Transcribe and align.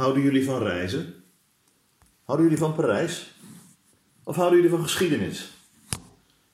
Houden 0.00 0.22
jullie 0.22 0.44
van 0.44 0.62
reizen? 0.62 1.24
Houden 2.24 2.46
jullie 2.46 2.62
van 2.62 2.74
Parijs? 2.74 3.30
Of 4.24 4.36
houden 4.36 4.56
jullie 4.56 4.76
van 4.76 4.82
geschiedenis? 4.82 5.50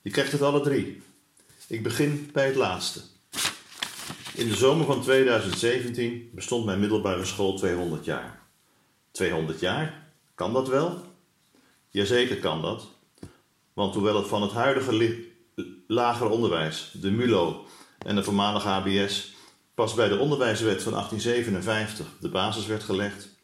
Je 0.03 0.11
krijgt 0.11 0.33
het 0.33 0.43
alle 0.43 0.61
drie. 0.61 1.03
Ik 1.67 1.83
begin 1.83 2.31
bij 2.33 2.47
het 2.47 2.55
laatste. 2.55 3.01
In 4.35 4.49
de 4.49 4.57
zomer 4.57 4.87
van 4.87 5.03
2017 5.03 6.31
bestond 6.33 6.65
mijn 6.65 6.81
middelbare 6.81 7.25
school 7.25 7.57
200 7.57 8.05
jaar. 8.05 8.43
200 9.11 9.61
jaar? 9.61 10.09
Kan 10.35 10.53
dat 10.53 10.69
wel? 10.69 11.01
Jazeker 11.89 12.39
kan 12.39 12.63
dat. 12.63 12.89
Want 13.73 13.95
hoewel 13.95 14.17
het 14.17 14.29
van 14.29 14.43
het 14.43 14.53
huidige 14.53 15.25
lager 15.87 16.29
onderwijs, 16.29 16.91
de 17.01 17.11
MULO 17.11 17.67
en 17.99 18.15
de 18.15 18.25
voormalige 18.25 18.69
HBS, 18.69 19.35
pas 19.75 19.95
bij 19.95 20.09
de 20.09 20.19
onderwijswet 20.19 20.83
van 20.83 20.93
1857 20.93 22.07
de 22.21 22.29
basis 22.29 22.67
werd 22.67 22.83
gelegd, 22.83 23.35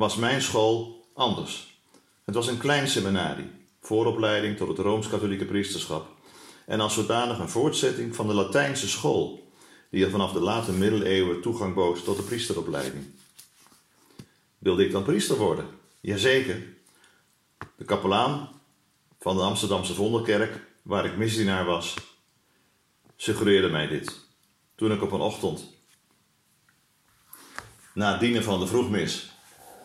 was 0.00 0.16
mijn 0.16 0.42
school 0.42 1.06
anders. 1.14 1.80
Het 2.24 2.34
was 2.34 2.46
een 2.46 2.58
klein 2.58 2.88
seminarie, 2.88 3.50
vooropleiding 3.80 4.56
tot 4.56 4.68
het 4.68 4.78
Rooms-Katholieke 4.78 5.44
priesterschap 5.44 6.08
en 6.66 6.80
als 6.80 6.94
zodanig 6.94 7.38
een 7.38 7.48
voortzetting 7.48 8.14
van 8.14 8.26
de 8.26 8.34
Latijnse 8.34 8.88
school, 8.88 9.52
die 9.90 10.04
er 10.04 10.10
vanaf 10.10 10.32
de 10.32 10.40
late 10.40 10.72
middeleeuwen 10.72 11.40
toegang 11.40 11.74
bood 11.74 12.04
tot 12.04 12.16
de 12.16 12.22
priesteropleiding. 12.22 13.04
Wilde 14.58 14.84
ik 14.84 14.92
dan 14.92 15.02
priester 15.02 15.36
worden? 15.36 15.66
Jazeker. 16.00 16.62
De 17.76 17.84
kapelaan 17.84 18.48
van 19.18 19.36
de 19.36 19.42
Amsterdamse 19.42 19.94
Vondelkerk, 19.94 20.60
waar 20.82 21.04
ik 21.04 21.16
misdienaar 21.16 21.64
was, 21.64 21.94
suggereerde 23.16 23.68
mij 23.68 23.86
dit. 23.86 24.20
Toen 24.74 24.92
ik 24.92 25.02
op 25.02 25.12
een 25.12 25.20
ochtend, 25.20 25.64
na 27.94 28.10
het 28.10 28.20
dienen 28.20 28.42
van 28.42 28.60
de 28.60 28.66
vroegmis, 28.66 29.29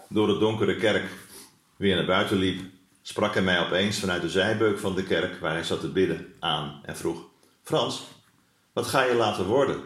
door 0.10 0.28
de 0.28 0.38
donkere 0.38 0.76
kerk 0.76 1.12
weer 1.76 1.96
naar 1.96 2.06
buiten 2.06 2.38
liep, 2.38 2.62
sprak 3.02 3.34
hij 3.34 3.44
mij 3.44 3.66
opeens 3.66 4.00
vanuit 4.00 4.22
de 4.22 4.30
zijbeuk 4.30 4.80
van 4.80 4.96
de 4.96 5.04
kerk 5.04 5.40
waar 5.40 5.54
hij 5.54 5.64
zat 5.64 5.80
te 5.80 5.92
bidden 5.92 6.34
aan 6.40 6.80
en 6.84 6.98
vroeg: 6.98 7.24
Frans, 7.64 8.04
wat 8.74 8.88
ga 8.88 9.04
je 9.04 9.16
laten 9.16 9.46
worden? 9.46 9.82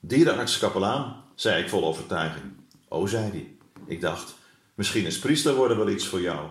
Dierenarts 0.00 0.58
kapelaan, 0.58 1.24
zei 1.34 1.62
ik 1.62 1.68
vol 1.68 1.84
overtuiging. 1.84 2.44
O, 2.88 3.06
zei 3.06 3.30
hij. 3.30 3.56
Ik 3.86 4.00
dacht, 4.00 4.34
misschien 4.74 5.06
is 5.06 5.18
priester 5.18 5.54
worden 5.54 5.76
wel 5.76 5.88
iets 5.88 6.06
voor 6.06 6.20
jou. 6.20 6.48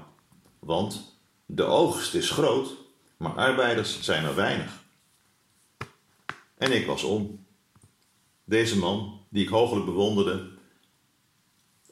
Want 0.59 1.19
de 1.45 1.63
oogst 1.63 2.13
is 2.13 2.29
groot, 2.29 2.69
maar 3.17 3.31
arbeiders 3.31 4.01
zijn 4.01 4.25
er 4.25 4.35
weinig. 4.35 4.79
En 6.57 6.71
ik 6.71 6.85
was 6.85 7.03
om. 7.03 7.45
Deze 8.43 8.77
man, 8.77 9.25
die 9.29 9.43
ik 9.43 9.49
hooglijk 9.49 9.85
bewonderde, 9.85 10.49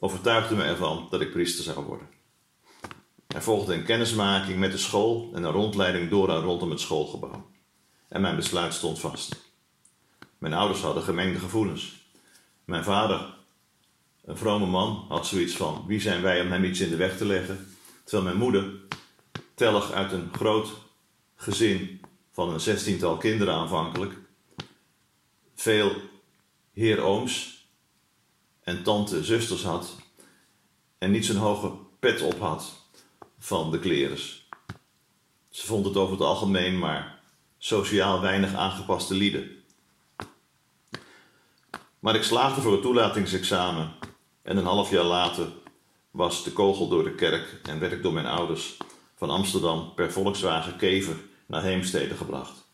overtuigde 0.00 0.54
me 0.54 0.62
ervan 0.62 1.06
dat 1.10 1.20
ik 1.20 1.30
priester 1.30 1.64
zou 1.64 1.84
worden. 1.84 2.08
Er 3.26 3.42
volgde 3.42 3.74
een 3.74 3.84
kennismaking 3.84 4.58
met 4.58 4.72
de 4.72 4.78
school 4.78 5.30
en 5.34 5.44
een 5.44 5.52
rondleiding 5.52 6.10
door 6.10 6.28
en 6.28 6.40
rondom 6.40 6.70
het 6.70 6.80
schoolgebouw. 6.80 7.50
En 8.08 8.20
mijn 8.20 8.36
besluit 8.36 8.74
stond 8.74 8.98
vast. 8.98 9.52
Mijn 10.38 10.54
ouders 10.54 10.80
hadden 10.80 11.02
gemengde 11.02 11.38
gevoelens. 11.38 12.00
Mijn 12.64 12.84
vader, 12.84 13.34
een 14.24 14.36
vrome 14.36 14.66
man, 14.66 15.04
had 15.08 15.26
zoiets 15.26 15.56
van: 15.56 15.84
wie 15.86 16.00
zijn 16.00 16.22
wij 16.22 16.40
om 16.40 16.50
hem 16.50 16.64
iets 16.64 16.80
in 16.80 16.90
de 16.90 16.96
weg 16.96 17.16
te 17.16 17.24
leggen? 17.24 17.76
Terwijl 18.04 18.24
mijn 18.24 18.36
moeder, 18.36 18.72
tellig 19.54 19.92
uit 19.92 20.12
een 20.12 20.28
groot 20.32 20.68
gezin 21.36 22.00
van 22.32 22.52
een 22.52 22.60
zestiental 22.60 23.16
kinderen 23.16 23.54
aanvankelijk, 23.54 24.14
veel 25.54 25.92
heer-ooms 26.72 27.59
en 28.62 28.82
tante-zusters 28.82 29.62
had 29.62 29.96
en 30.98 31.10
niet 31.10 31.26
zo'n 31.26 31.36
hoge 31.36 31.72
pet 31.98 32.22
op 32.22 32.40
had 32.40 32.72
van 33.38 33.70
de 33.70 33.78
klerens. 33.78 34.48
Ze 35.48 35.66
vond 35.66 35.84
het 35.84 35.96
over 35.96 36.12
het 36.12 36.26
algemeen 36.26 36.78
maar 36.78 37.20
sociaal 37.58 38.20
weinig 38.20 38.54
aangepaste 38.54 39.14
lieden. 39.14 39.50
Maar 41.98 42.14
ik 42.14 42.22
slaagde 42.22 42.60
voor 42.60 42.72
het 42.72 42.82
toelatingsexamen 42.82 43.92
en 44.42 44.56
een 44.56 44.64
half 44.64 44.90
jaar 44.90 45.04
later 45.04 45.48
was 46.10 46.44
de 46.44 46.52
kogel 46.52 46.88
door 46.88 47.04
de 47.04 47.14
kerk 47.14 47.60
en 47.62 47.78
werd 47.78 47.92
ik 47.92 48.02
door 48.02 48.12
mijn 48.12 48.26
ouders 48.26 48.76
van 49.16 49.30
Amsterdam 49.30 49.94
per 49.94 50.12
Volkswagen 50.12 50.76
Kever 50.76 51.16
naar 51.46 51.62
Heemstede 51.62 52.14
gebracht. 52.14 52.68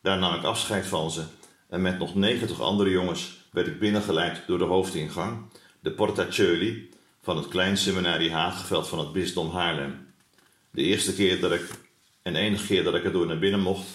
Daar 0.00 0.18
nam 0.18 0.34
ik 0.34 0.44
afscheid 0.44 0.86
van 0.86 1.10
ze 1.10 1.24
en 1.68 1.82
met 1.82 1.98
nog 1.98 2.14
negentig 2.14 2.60
andere 2.60 2.90
jongens 2.90 3.45
werd 3.56 3.68
ik 3.68 3.78
binnengeleid 3.78 4.42
door 4.46 4.58
de 4.58 4.64
hoofdingang, 4.64 5.38
de 5.80 5.90
Porta 5.90 6.30
Cieli, 6.30 6.90
van 7.22 7.36
het 7.36 7.48
kleinseminarie 7.48 8.32
Hageveld 8.32 8.88
van 8.88 8.98
het 8.98 9.12
bisdom 9.12 9.50
Haarlem. 9.50 10.14
De 10.70 10.82
eerste 10.82 11.14
keer 11.14 11.40
dat 11.40 11.52
ik, 11.52 11.70
en 12.22 12.36
enige 12.36 12.66
keer 12.66 12.84
dat 12.84 12.94
ik 12.94 13.04
er 13.04 13.12
door 13.12 13.26
naar 13.26 13.38
binnen 13.38 13.60
mocht, 13.60 13.86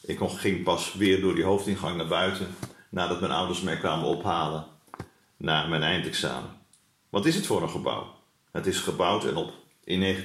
ik 0.00 0.18
ging 0.20 0.62
pas 0.62 0.94
weer 0.94 1.20
door 1.20 1.34
die 1.34 1.44
hoofdingang 1.44 1.96
naar 1.96 2.06
buiten, 2.06 2.46
nadat 2.88 3.20
mijn 3.20 3.32
ouders 3.32 3.60
mij 3.60 3.76
kwamen 3.76 4.08
ophalen 4.08 4.66
na 5.36 5.66
mijn 5.66 5.82
eindexamen. 5.82 6.50
Wat 7.08 7.26
is 7.26 7.34
het 7.34 7.46
voor 7.46 7.62
een 7.62 7.70
gebouw? 7.70 8.14
Het 8.52 8.66
is 8.66 8.78
gebouwd 8.78 9.24
en 9.24 9.36
op 9.36 9.52
in 9.84 10.24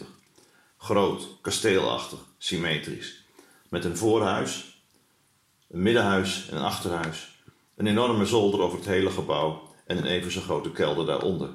1922-23. 0.00 0.04
Groot, 0.76 1.28
kasteelachtig, 1.40 2.18
symmetrisch. 2.38 3.24
Met 3.68 3.84
een 3.84 3.96
voorhuis, 3.96 4.75
een 5.68 5.82
middenhuis 5.82 6.48
en 6.50 6.56
een 6.56 6.62
achterhuis. 6.62 7.40
Een 7.76 7.86
enorme 7.86 8.26
zolder 8.26 8.60
over 8.60 8.78
het 8.78 8.86
hele 8.86 9.10
gebouw 9.10 9.74
en 9.86 9.96
een 9.96 10.06
even 10.06 10.32
zo 10.32 10.40
grote 10.40 10.70
kelder 10.70 11.06
daaronder. 11.06 11.50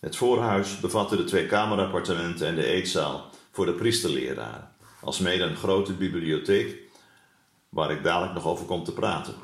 Het 0.00 0.16
voorhuis 0.16 0.80
bevatte 0.80 1.16
de 1.16 1.24
twee 1.24 1.46
kamerappartementen 1.46 2.46
en 2.46 2.54
de 2.54 2.66
eetzaal 2.66 3.30
voor 3.50 3.66
de 3.66 3.72
priesterleraren, 3.72 4.72
alsmede 5.00 5.44
een 5.44 5.56
grote 5.56 5.92
bibliotheek 5.92 6.84
waar 7.68 7.90
ik 7.90 8.02
dadelijk 8.02 8.34
nog 8.34 8.46
over 8.46 8.66
kom 8.66 8.84
te 8.84 8.92
praten. 8.92 9.34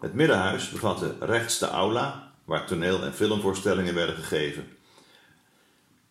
Het 0.00 0.14
middenhuis 0.14 0.70
bevatte 0.70 1.16
rechts 1.20 1.58
de 1.58 1.68
aula, 1.68 2.32
waar 2.44 2.66
toneel- 2.66 3.04
en 3.04 3.14
filmvoorstellingen 3.14 3.94
werden 3.94 4.14
gegeven. 4.14 4.76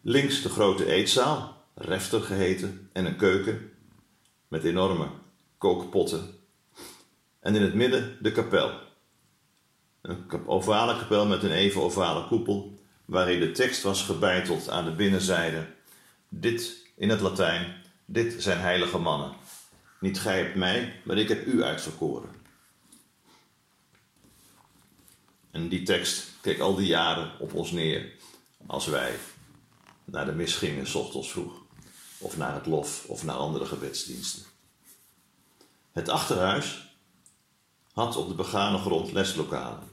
Links 0.01 0.41
de 0.41 0.49
grote 0.49 0.85
eetzaal, 0.85 1.63
refter 1.75 2.21
geheten, 2.21 2.89
en 2.93 3.05
een 3.05 3.15
keuken 3.15 3.71
met 4.47 4.63
enorme 4.63 5.07
kookpotten. 5.57 6.32
En 7.43 7.55
in 7.55 7.61
het 7.61 7.73
midden 7.73 8.17
de 8.21 8.31
kapel. 8.31 8.79
Een 10.01 10.47
ovale 10.47 10.97
kapel 10.97 11.25
met 11.25 11.43
een 11.43 11.51
even 11.51 11.81
ovale 11.81 12.27
koepel, 12.27 12.79
waarin 13.05 13.39
de 13.39 13.51
tekst 13.51 13.83
was 13.83 14.03
gebeiteld 14.03 14.69
aan 14.69 14.85
de 14.85 14.91
binnenzijde. 14.91 15.67
Dit 16.29 16.87
in 16.95 17.09
het 17.09 17.21
Latijn, 17.21 17.75
dit 18.05 18.43
zijn 18.43 18.59
heilige 18.59 18.97
mannen. 18.97 19.33
Niet 19.99 20.19
gij 20.19 20.37
hebt 20.37 20.55
mij, 20.55 21.01
maar 21.03 21.17
ik 21.17 21.27
heb 21.27 21.45
u 21.45 21.63
uitverkoren. 21.63 22.29
En 25.51 25.69
die 25.69 25.83
tekst 25.83 26.31
keek 26.41 26.59
al 26.59 26.75
die 26.75 26.87
jaren 26.87 27.39
op 27.39 27.53
ons 27.53 27.71
neer 27.71 28.11
als 28.65 28.85
wij 28.85 29.15
naar 30.03 30.25
de 30.25 30.31
mis 30.31 30.55
gingen, 30.55 30.87
s 30.87 30.95
ochtends 30.95 31.31
vroeg, 31.31 31.61
of 32.17 32.37
naar 32.37 32.53
het 32.53 32.65
lof 32.65 33.05
of 33.05 33.23
naar 33.23 33.35
andere 33.35 33.65
gebedsdiensten. 33.65 34.43
Het 35.91 36.09
achterhuis 36.09 36.92
had 37.93 38.15
op 38.15 38.27
de 38.27 38.33
begane 38.33 38.77
grond 38.77 39.11
leslokalen. 39.11 39.91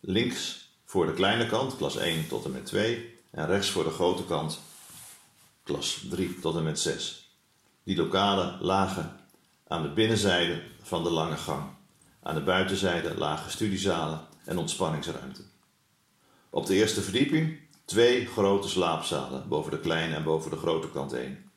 Links 0.00 0.70
voor 0.84 1.06
de 1.06 1.12
kleine 1.12 1.46
kant, 1.46 1.76
klas 1.76 1.96
1 1.96 2.28
tot 2.28 2.44
en 2.44 2.52
met 2.52 2.66
2, 2.66 3.18
en 3.30 3.46
rechts 3.46 3.70
voor 3.70 3.84
de 3.84 3.90
grote 3.90 4.24
kant, 4.24 4.60
klas 5.62 6.04
3 6.10 6.40
tot 6.40 6.56
en 6.56 6.62
met 6.62 6.78
6. 6.78 7.30
Die 7.82 7.96
lokalen 7.96 8.58
lagen 8.60 9.16
aan 9.68 9.82
de 9.82 9.88
binnenzijde 9.88 10.62
van 10.82 11.02
de 11.02 11.10
lange 11.10 11.36
gang. 11.36 11.64
Aan 12.22 12.34
de 12.34 12.42
buitenzijde 12.42 13.18
lagen 13.18 13.50
studiezalen 13.50 14.20
en 14.44 14.58
ontspanningsruimte. 14.58 15.42
Op 16.50 16.66
de 16.66 16.74
eerste 16.74 17.00
verdieping 17.00 17.60
twee 17.84 18.26
grote 18.26 18.68
slaapzalen, 18.68 19.48
boven 19.48 19.70
de 19.70 19.80
kleine 19.80 20.14
en 20.14 20.24
boven 20.24 20.50
de 20.50 20.56
grote 20.56 20.90
kant 20.90 21.12
heen. 21.12 21.50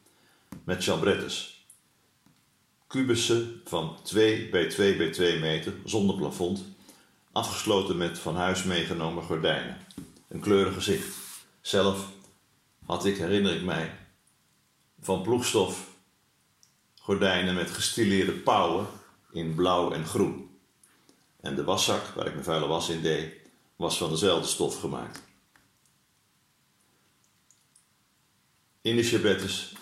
Met 0.63 0.83
chambrettes. 0.83 1.52
Kubussen 2.93 3.61
van 3.65 3.97
2 4.03 4.49
bij 4.49 4.69
2 4.69 4.97
bij 4.97 5.11
2 5.11 5.39
meter, 5.39 5.73
zonder 5.85 6.15
plafond, 6.15 6.63
afgesloten 7.31 7.97
met 7.97 8.19
van 8.19 8.35
huis 8.35 8.63
meegenomen 8.63 9.23
gordijnen. 9.23 9.77
Een 10.27 10.39
kleurig 10.39 10.73
gezicht. 10.73 11.17
Zelf 11.61 12.11
had 12.85 13.05
ik, 13.05 13.17
herinner 13.17 13.55
ik 13.55 13.63
mij, 13.63 13.99
van 15.01 15.21
ploegstof 15.21 15.89
gordijnen 16.99 17.55
met 17.55 17.71
gestileerde 17.71 18.31
pauwen 18.31 18.87
in 19.31 19.55
blauw 19.55 19.91
en 19.91 20.05
groen. 20.05 20.59
En 21.41 21.55
de 21.55 21.63
waszak, 21.63 22.05
waar 22.05 22.27
ik 22.27 22.33
mijn 22.33 22.45
vuile 22.45 22.67
was 22.67 22.89
in 22.89 23.01
deed, 23.01 23.33
was 23.75 23.97
van 23.97 24.09
dezelfde 24.09 24.47
stof 24.47 24.79
gemaakt. 24.79 25.23
In 28.81 28.95
de 28.95 29.03
chabettes 29.03 29.75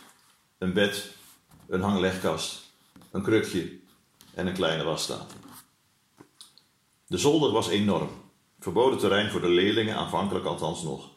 een 0.58 0.74
bed, 0.74 1.16
een 1.68 1.82
hanglegkast, 1.82 2.70
een 3.12 3.24
krukje 3.24 3.80
en 4.34 4.48
een 4.48 4.54
kleine 4.54 4.84
wastafel. 4.84 5.40
De 7.08 7.18
zolder 7.18 7.52
was 7.52 7.70
enorm. 7.70 8.10
Verboden 8.60 9.00
terrein 9.00 9.30
voor 9.30 9.42
de 9.42 9.50
leerlingen, 9.50 9.96
aanvankelijk 9.96 10.46
althans 10.46 10.84
nog. 10.84 11.10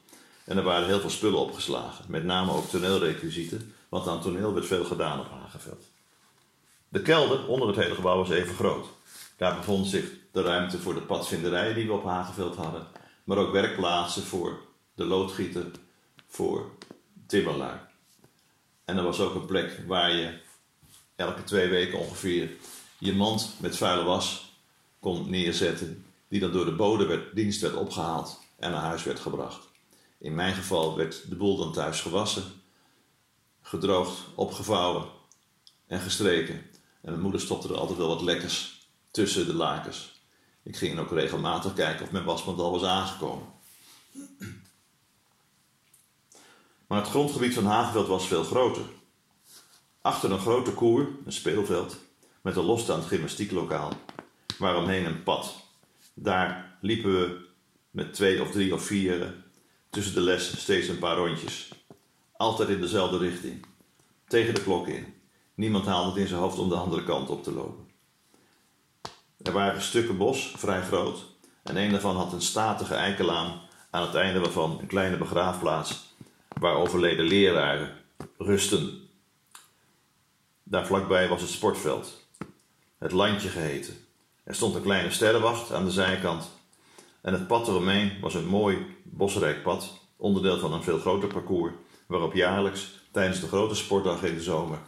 En 0.45 0.57
er 0.57 0.63
waren 0.63 0.87
heel 0.87 1.01
veel 1.01 1.11
spullen 1.11 1.39
opgeslagen, 1.39 2.05
met 2.09 2.25
name 2.25 2.53
ook 2.53 2.69
toneelrequisieten, 2.69 3.75
want 3.89 4.09
aan 4.09 4.21
toneel 4.21 4.55
werd 4.55 4.67
veel 4.67 4.85
gedaan 4.85 5.21
op 5.21 5.31
Hageveld. 5.31 5.85
De 6.89 7.03
kelder 7.03 7.47
onder 7.47 7.69
het 7.69 7.77
hele 7.77 7.95
gebouw 7.95 8.17
was 8.17 8.31
even 8.31 8.55
groot. 8.55 8.87
Daar 9.37 9.57
bevond 9.57 9.87
zich 9.87 10.05
de 10.33 10.43
ruimte 10.43 10.79
voor 10.79 10.95
de 10.95 11.01
padvinderij 11.01 11.75
die 11.75 11.87
we 11.87 11.93
op 11.93 12.05
Hageveld 12.05 12.57
hadden, 12.57 12.87
maar 13.25 13.39
ook 13.39 13.53
werkplaatsen 13.53 14.23
voor 14.23 14.59
de 14.95 15.05
loodgieter, 15.05 15.67
voor 16.27 16.71
timmerlaar. 17.27 17.93
En 18.85 18.97
er 18.97 19.05
was 19.05 19.21
ook 19.21 19.35
een 19.35 19.47
plek 19.47 19.81
waar 19.87 20.13
je 20.13 20.39
elke 21.17 21.45
twee 21.45 21.69
weken 21.69 21.99
ongeveer 21.99 22.51
je 22.99 23.15
mand 23.15 23.55
met 23.61 23.77
vuile 23.77 24.05
was 24.05 24.53
kon 25.01 25.31
neerzetten, 25.31 26.05
die 26.29 26.41
dan 26.41 26.53
door 26.53 26.65
de 26.65 26.75
bodemdienst 26.75 27.61
werd 27.61 27.75
opgehaald 27.75 28.41
en 28.57 28.71
naar 28.71 28.81
huis 28.81 29.03
werd 29.03 29.21
gebracht. 29.21 29.69
In 30.19 30.35
mijn 30.35 30.55
geval 30.55 30.97
werd 30.97 31.29
de 31.29 31.37
boel 31.37 31.57
dan 31.57 31.73
thuis 31.73 32.01
gewassen, 32.01 32.45
gedroogd, 33.63 34.19
opgevouwen 34.35 35.09
en 35.87 36.01
gestreken. 36.01 36.55
En 37.01 37.11
mijn 37.11 37.21
moeder 37.21 37.41
stopte 37.41 37.69
er 37.69 37.77
altijd 37.77 37.99
wel 37.99 38.09
wat 38.09 38.23
lekkers 38.23 38.89
tussen 39.11 39.47
de 39.47 39.55
lakens. 39.55 40.23
Ik 40.63 40.77
ging 40.77 40.99
ook 40.99 41.11
regelmatig 41.11 41.73
kijken 41.73 42.05
of 42.05 42.11
mijn 42.11 42.25
wasmand 42.25 42.59
al 42.59 42.71
was 42.71 42.83
aangekomen. 42.83 43.47
Maar 46.87 46.99
het 46.99 47.09
grondgebied 47.09 47.55
van 47.55 47.67
Hageveld 47.67 48.07
was 48.07 48.27
veel 48.27 48.45
groter. 48.45 48.85
Achter 50.05 50.33
een 50.33 50.39
grote 50.39 50.73
koer, 50.73 51.09
een 51.25 51.33
speelveld, 51.33 51.97
met 52.43 52.57
een 52.57 52.65
losstaand 52.65 53.05
gymnastieklokaal, 53.05 53.93
waaromheen 54.59 55.05
een 55.05 55.23
pad. 55.23 55.55
Daar 56.15 56.77
liepen 56.81 57.13
we 57.13 57.47
met 57.91 58.15
twee 58.15 58.43
of 58.43 58.51
drie 58.51 58.75
of 58.75 58.83
vier 58.83 59.35
tussen 59.91 60.15
de 60.15 60.21
lessen 60.21 60.59
steeds 60.59 60.89
een 60.89 60.99
paar 60.99 61.17
rondjes. 61.17 61.73
Altijd 62.37 62.69
in 62.69 62.81
dezelfde 62.81 63.19
richting. 63.19 63.67
Tegen 64.27 64.55
de 64.55 64.63
klok 64.63 64.89
in. 64.89 65.15
Niemand 65.55 65.87
haalde 65.87 66.11
het 66.11 66.19
in 66.19 66.29
zijn 66.29 66.41
hoofd 66.41 66.59
om 66.59 66.69
de 66.69 66.75
andere 66.75 67.05
kant 67.05 67.31
op 67.31 67.43
te 67.43 67.53
lopen. 67.53 67.89
Er 69.43 69.53
waren 69.53 69.83
stukken 69.83 70.17
bos, 70.17 70.55
vrij 70.57 70.83
groot, 70.83 71.25
en 71.63 71.77
een 71.77 71.91
daarvan 71.91 72.17
had 72.17 72.33
een 72.33 72.43
statige 72.43 72.95
eikenlaan 72.95 73.61
aan 73.91 74.03
het 74.03 74.15
einde 74.15 74.41
waarvan 74.41 74.79
een 74.81 74.87
kleine 74.87 75.17
begraafplaats 75.17 76.15
waar 76.61 76.75
overleden 76.75 77.25
leraren 77.25 77.93
rusten. 78.39 79.04
Daar 80.65 80.87
vlakbij 80.87 81.29
was 81.29 81.41
het 81.41 81.51
sportveld, 81.51 82.27
het 82.99 83.13
landje 83.13 83.49
geheten. 83.49 83.95
Er 84.45 84.55
stond 84.55 84.75
een 84.75 84.83
kleine 84.83 85.11
sterrenwacht 85.11 85.73
aan 85.73 85.85
de 85.85 85.91
zijkant 85.91 86.51
en 87.23 87.33
het 87.33 87.47
pad 87.47 87.69
eromheen 87.69 88.21
was 88.21 88.35
een 88.35 88.47
mooi 88.47 88.87
bosrijk 89.03 89.63
pad, 89.63 90.01
onderdeel 90.17 90.59
van 90.59 90.73
een 90.73 90.83
veel 90.83 90.99
groter 90.99 91.29
parcours, 91.29 91.73
waarop 92.07 92.35
jaarlijks 92.35 93.01
tijdens 93.13 93.41
de 93.41 93.47
grote 93.47 93.75
sportdag 93.75 94.23
in 94.23 94.35
de 94.35 94.43
zomer 94.43 94.79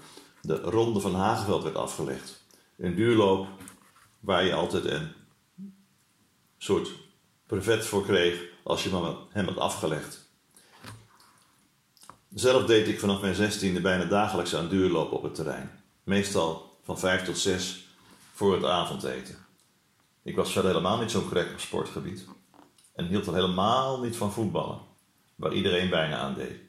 de 0.47 0.61
ronde 0.61 1.01
van 1.01 1.15
Hageveld 1.15 1.63
werd 1.63 1.77
afgelegd. 1.77 2.45
Een 2.77 2.95
duurloop 2.95 3.47
waar 4.21 4.45
je 4.45 4.55
altijd 4.55 4.85
een 4.85 5.13
soort 6.59 6.91
brevet 7.47 7.87
voor 7.87 8.05
kreeg 8.05 8.41
als 8.65 8.85
je 8.85 9.17
hem 9.31 9.47
had 9.47 9.59
afgelegd. 9.59 10.26
Zelf 12.37 12.65
deed 12.65 12.89
ik 12.89 13.01
vanaf 13.01 13.21
mijn 13.21 13.35
zestiende 13.35 13.81
bijna 13.81 14.05
dagelijks 14.05 14.55
aan 14.55 14.69
duurloop 14.69 15.13
op 15.13 15.23
het 15.23 15.35
terrein. 15.35 15.71
Meestal 16.05 16.79
van 16.83 16.99
vijf 16.99 17.25
tot 17.25 17.39
zes 17.39 17.87
voor 18.33 18.55
het 18.55 18.65
avondeten. 18.65 19.47
Ik 20.23 20.37
was 20.37 20.53
verder 20.53 20.71
helemaal 20.71 20.99
niet 20.99 21.11
zo'n 21.11 21.29
krek 21.29 21.53
op 21.53 21.61
sportgebied. 21.61 22.25
En 22.95 23.07
hield 23.07 23.27
er 23.27 23.35
helemaal 23.35 24.01
niet 24.01 24.17
van 24.17 24.33
voetballen, 24.33 24.81
waar 25.35 25.53
iedereen 25.53 25.91
bijna 25.91 26.17
aan 26.17 26.35
deed. 26.35 26.61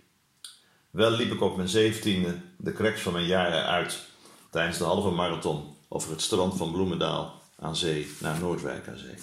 Wel 0.89 1.11
liep 1.11 1.31
ik 1.31 1.41
op 1.41 1.55
mijn 1.55 1.69
zeventiende 1.69 2.41
de 2.57 2.73
cracks 2.73 3.01
van 3.01 3.13
mijn 3.13 3.25
jaren 3.25 3.65
uit 3.65 4.05
tijdens 4.49 4.77
de 4.77 4.83
halve 4.83 5.09
marathon 5.09 5.75
over 5.87 6.09
het 6.09 6.21
strand 6.21 6.57
van 6.57 6.71
Bloemendaal 6.71 7.41
aan 7.59 7.75
zee 7.75 8.11
naar 8.19 8.39
Noordwijk 8.39 8.87
aan 8.87 8.97
zee. 8.97 9.15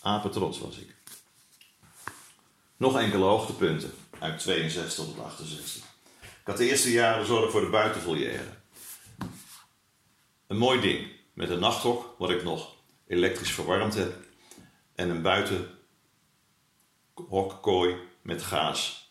Apetrots 0.00 0.58
was 0.58 0.76
ik. 0.76 0.94
Nog 2.76 2.98
enkele 2.98 3.24
hoogtepunten 3.24 3.92
uit 4.22 4.38
62 4.38 5.04
tot 5.04 5.18
68. 5.18 5.82
Ik 6.22 6.44
had 6.44 6.56
de 6.56 6.68
eerste 6.68 6.90
jaren 6.90 7.26
zorg 7.26 7.50
voor 7.50 7.60
de 7.60 7.70
buitenvolière. 7.70 8.60
Een 10.46 10.56
mooi 10.56 10.80
ding, 10.80 11.06
met 11.34 11.50
een 11.50 11.58
nachthok 11.58 12.14
wat 12.18 12.30
ik 12.30 12.42
nog 12.42 12.74
elektrisch 13.06 13.52
verwarmd 13.52 13.94
heb 13.94 14.14
en 14.94 15.10
een 15.10 15.22
buitenhokkooi 15.22 17.96
met 18.22 18.42
gaas. 18.42 19.10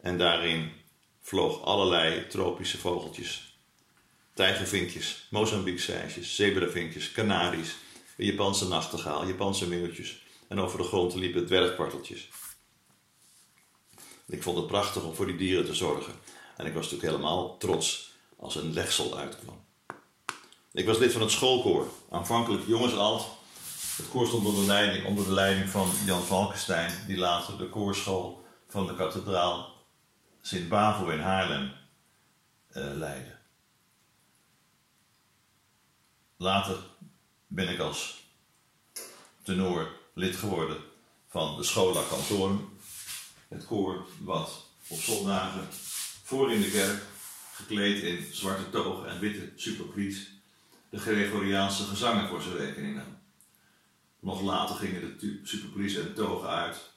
En 0.00 0.18
daarin 0.18 0.72
vloog 1.20 1.62
allerlei 1.62 2.26
tropische 2.26 2.78
vogeltjes. 2.78 3.58
Tijgervinkjes, 4.34 5.26
Mozambiekseisjes, 5.30 6.36
zebravinkjes, 6.36 7.12
kanaries, 7.12 7.76
Japanse 8.16 8.68
nachtegaal, 8.68 9.26
Japanse 9.26 9.68
meeuwtjes. 9.68 10.22
En 10.48 10.60
over 10.60 10.78
de 10.78 10.84
grond 10.84 11.14
liepen 11.14 11.46
dwergparteltjes. 11.46 12.28
Ik 14.26 14.42
vond 14.42 14.56
het 14.56 14.66
prachtig 14.66 15.04
om 15.04 15.14
voor 15.14 15.26
die 15.26 15.36
dieren 15.36 15.64
te 15.64 15.74
zorgen. 15.74 16.12
En 16.56 16.66
ik 16.66 16.74
was 16.74 16.82
natuurlijk 16.84 17.12
helemaal 17.12 17.56
trots 17.56 18.12
als 18.36 18.54
een 18.54 18.72
legsel 18.72 19.18
uitkwam. 19.18 19.64
Ik 20.72 20.86
was 20.86 20.98
lid 20.98 21.12
van 21.12 21.20
het 21.20 21.30
schoolkoor, 21.30 21.88
aanvankelijk 22.10 22.66
jongens 22.66 22.96
alt. 22.96 23.26
Het 23.96 24.08
koor 24.08 24.26
stond 24.26 24.46
onder 24.46 24.60
de, 24.60 24.66
leiding, 24.66 25.06
onder 25.06 25.24
de 25.24 25.32
leiding 25.32 25.68
van 25.68 25.90
Jan 26.04 26.22
Valkenstein, 26.22 27.06
die 27.06 27.16
later 27.16 27.58
de 27.58 27.68
koorschool 27.68 28.44
van 28.68 28.86
de 28.86 28.94
kathedraal 28.94 29.72
Sint-Bavo 30.40 31.08
in 31.08 31.20
Haarlem 31.20 31.72
uh, 32.72 32.84
leidde. 32.94 33.36
Later 36.36 36.76
ben 37.46 37.68
ik 37.68 37.78
als 37.78 38.22
tenor 39.42 39.88
lid 40.14 40.36
geworden 40.36 40.76
van 41.28 41.56
de 41.56 41.62
Schola 41.62 42.02
Cantorum, 42.08 42.73
het 43.48 43.66
koor 43.66 44.06
wat 44.20 44.66
op 44.88 44.98
zondagen 44.98 45.68
voor 46.22 46.52
in 46.52 46.60
de 46.60 46.70
kerk, 46.70 47.02
gekleed 47.52 48.02
in 48.02 48.34
zwarte 48.34 48.70
togen 48.70 49.08
en 49.08 49.20
witte 49.20 49.52
superplies, 49.56 50.30
de 50.90 50.98
Gregoriaanse 50.98 51.84
gezangen 51.84 52.28
voor 52.28 52.42
zijn 52.42 52.56
rekening 52.56 52.96
nam. 52.96 53.18
Nog 54.20 54.40
later 54.40 54.76
gingen 54.76 55.18
de 55.18 55.40
superplies 55.42 55.96
en 55.96 56.14
togen 56.14 56.48
uit 56.48 56.90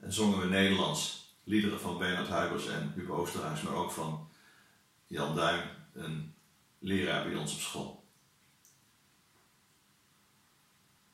en 0.00 0.12
zongen 0.12 0.40
we 0.40 0.46
Nederlands 0.46 1.34
liederen 1.44 1.80
van 1.80 1.98
Bernard 1.98 2.28
Huibers 2.28 2.66
en 2.66 2.92
Huub 2.94 3.10
Oosterhuis, 3.10 3.62
maar 3.62 3.74
ook 3.74 3.90
van 3.90 4.30
Jan 5.06 5.34
Duin, 5.34 5.68
een 5.92 6.34
leraar 6.78 7.28
bij 7.28 7.38
ons 7.38 7.54
op 7.54 7.60
school. 7.60 8.04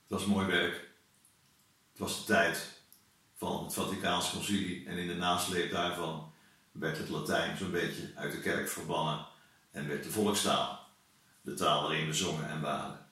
Het 0.02 0.18
was 0.18 0.26
mooi 0.26 0.46
werk. 0.46 0.74
Het 1.90 1.98
was 1.98 2.18
de 2.18 2.24
tijd 2.24 2.77
van 3.38 3.64
het 3.64 3.74
Vaticaans 3.74 4.30
Concilie 4.30 4.86
en 4.86 4.96
in 4.96 5.06
de 5.06 5.14
nasleep 5.14 5.70
daarvan 5.70 6.32
werd 6.72 6.98
het 6.98 7.08
Latijn 7.08 7.56
zo'n 7.56 7.70
beetje 7.70 8.12
uit 8.14 8.32
de 8.32 8.40
kerk 8.40 8.68
verbannen 8.68 9.26
en 9.70 9.88
werd 9.88 10.04
de 10.04 10.10
volkstaal 10.10 10.86
de 11.40 11.54
taal 11.54 11.82
waarin 11.82 12.06
we 12.06 12.12
zongen 12.12 12.48
en 12.48 12.60
baden. 12.60 13.06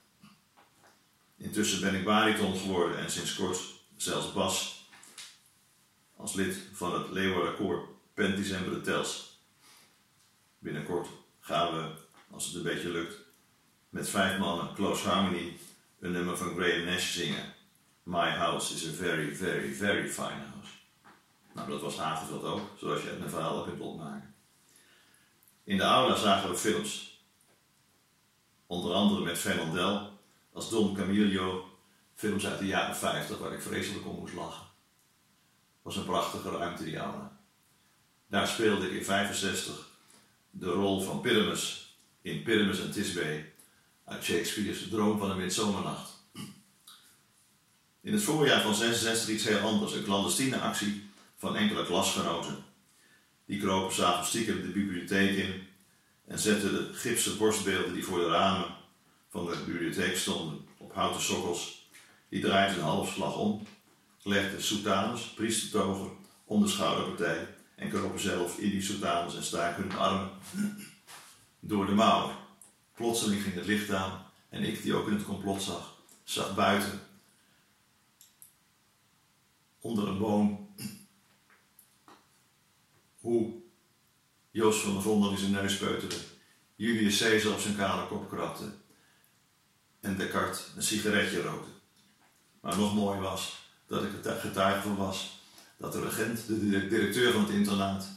Intussen 1.37 1.81
ben 1.81 1.95
ik 1.95 2.03
bariton 2.03 2.57
geworden 2.57 2.97
en 2.97 3.11
sinds 3.11 3.35
kort 3.35 3.59
zelfs 3.95 4.33
bas 4.33 4.85
als 6.15 6.33
lid 6.33 6.57
van 6.73 6.93
het 6.93 7.11
Leeuwarden 7.11 7.55
Koor 7.55 7.87
Penticember 8.13 8.73
de 8.73 8.81
Tels. 8.81 9.41
Binnenkort 10.59 11.07
gaan 11.39 11.73
we, 11.73 11.91
als 12.31 12.45
het 12.45 12.55
een 12.55 12.63
beetje 12.63 12.89
lukt, 12.89 13.15
met 13.89 14.09
vijf 14.09 14.39
mannen 14.39 14.73
Close 14.73 15.07
Harmony 15.07 15.57
een 15.99 16.11
nummer 16.11 16.37
van 16.37 16.55
Graham 16.55 16.83
Nash 16.83 17.13
zingen. 17.13 17.53
My 18.07 18.29
house 18.29 18.73
is 18.73 18.87
a 18.87 18.91
very, 18.91 19.35
very, 19.35 19.73
very 19.73 20.07
fine 20.07 20.39
house. 20.51 20.71
Nou, 21.53 21.69
dat 21.69 21.81
was 21.81 21.97
Hageveld 21.97 22.43
ook, 22.43 22.61
zoals 22.79 23.01
je 23.01 23.07
het 23.07 23.19
mijn 23.19 23.29
verhaal 23.29 23.63
kunt 23.63 23.79
opmaken. 23.79 24.35
In 25.63 25.77
de 25.77 25.83
aula 25.83 26.15
zagen 26.15 26.49
we 26.49 26.57
films. 26.57 27.21
Onder 28.67 28.93
andere 28.93 29.23
met 29.23 29.37
Fernandel 29.37 30.19
als 30.53 30.69
Don 30.69 30.95
Camillo, 30.95 31.69
films 32.15 32.45
uit 32.45 32.59
de 32.59 32.65
jaren 32.65 32.95
50 32.95 33.37
waar 33.37 33.53
ik 33.53 33.61
vreselijk 33.61 34.07
om 34.07 34.15
moest 34.15 34.33
lachen. 34.33 34.67
Was 35.81 35.95
een 35.95 36.05
prachtige 36.05 36.49
ruimte 36.49 36.83
die 36.83 36.97
aula. 36.97 37.39
Daar 38.27 38.47
speelde 38.47 38.85
ik 38.85 38.91
in 38.91 39.05
65 39.05 39.89
de 40.49 40.69
rol 40.69 41.01
van 41.01 41.21
Pyramus 41.21 41.97
in 42.21 42.43
Pyramus 42.43 42.79
en 42.79 42.91
Tisbe 42.91 43.45
uit 44.03 44.23
Shakespeare's 44.23 44.89
Droom 44.89 45.19
van 45.19 45.29
een 45.29 45.37
Midzomernacht. 45.37 46.16
In 48.01 48.13
het 48.13 48.23
voorjaar 48.23 48.61
van 48.61 48.75
66 48.75 49.29
iets 49.29 49.43
heel 49.43 49.59
anders, 49.59 49.93
een 49.93 50.03
clandestine 50.03 50.59
actie 50.59 51.09
van 51.35 51.55
enkele 51.55 51.85
klasgenoten. 51.85 52.63
Die 53.45 53.59
kropen 53.59 53.95
s'avonds 53.95 54.29
stiekem 54.29 54.61
de 54.61 54.67
bibliotheek 54.67 55.37
in 55.37 55.67
en 56.27 56.39
zetten 56.39 56.71
de 56.71 56.93
gipsen 56.93 57.37
borstbeelden 57.37 57.93
die 57.93 58.03
voor 58.03 58.19
de 58.19 58.27
ramen 58.27 58.75
van 59.29 59.45
de 59.45 59.57
bibliotheek 59.65 60.17
stonden 60.17 60.67
op 60.77 60.93
houten 60.93 61.21
sokkels 61.21 61.89
Die 62.29 62.41
draait 62.41 62.75
een 62.75 62.83
half 62.83 63.13
slag 63.13 63.37
om, 63.37 63.67
legde 64.23 64.61
soutanes, 64.61 65.35
om 66.45 66.61
de 66.61 66.67
schouderpartij 66.67 67.47
en 67.75 67.89
kropen 67.89 68.19
zelf 68.19 68.57
in 68.57 68.69
die 68.69 68.81
soutanes 68.81 69.35
en 69.35 69.43
staken 69.43 69.83
hun 69.83 69.97
armen 69.97 70.29
door 71.59 71.85
de 71.85 71.91
mouwen. 71.91 72.35
Plotseling 72.95 73.41
ging 73.41 73.55
het 73.55 73.65
licht 73.65 73.91
aan 73.91 74.25
en 74.49 74.63
ik, 74.63 74.81
die 74.81 74.95
ook 74.95 75.07
in 75.07 75.13
het 75.13 75.25
complot 75.25 75.61
zag, 75.61 75.95
zag 76.23 76.55
buiten 76.55 77.06
onder 79.87 80.07
een 80.07 80.17
boom. 80.17 80.75
Hoe? 83.19 83.53
Joost 84.51 84.81
van 84.81 84.93
der 84.93 85.01
Vondel 85.01 85.31
in 85.31 85.37
zijn 85.37 85.51
neus 85.51 85.77
peuterde, 85.77 86.15
Julius 86.75 87.17
Caesar 87.17 87.51
op 87.51 87.59
zijn 87.59 87.75
kale 87.75 88.07
kop 88.07 88.29
krabde 88.29 88.71
en 89.99 90.17
Descartes 90.17 90.65
een 90.75 90.83
sigaretje 90.83 91.41
rookte. 91.41 91.69
Maar 92.61 92.77
nog 92.77 92.95
mooi 92.95 93.19
was 93.19 93.69
dat 93.85 94.03
ik 94.03 94.25
er 94.25 94.35
getuige 94.35 94.81
van 94.81 94.95
was 94.95 95.41
dat 95.77 95.91
de 95.91 96.01
regent, 96.01 96.47
de 96.47 96.87
directeur 96.87 97.31
van 97.31 97.41
het 97.41 97.53
internaat 97.53 98.07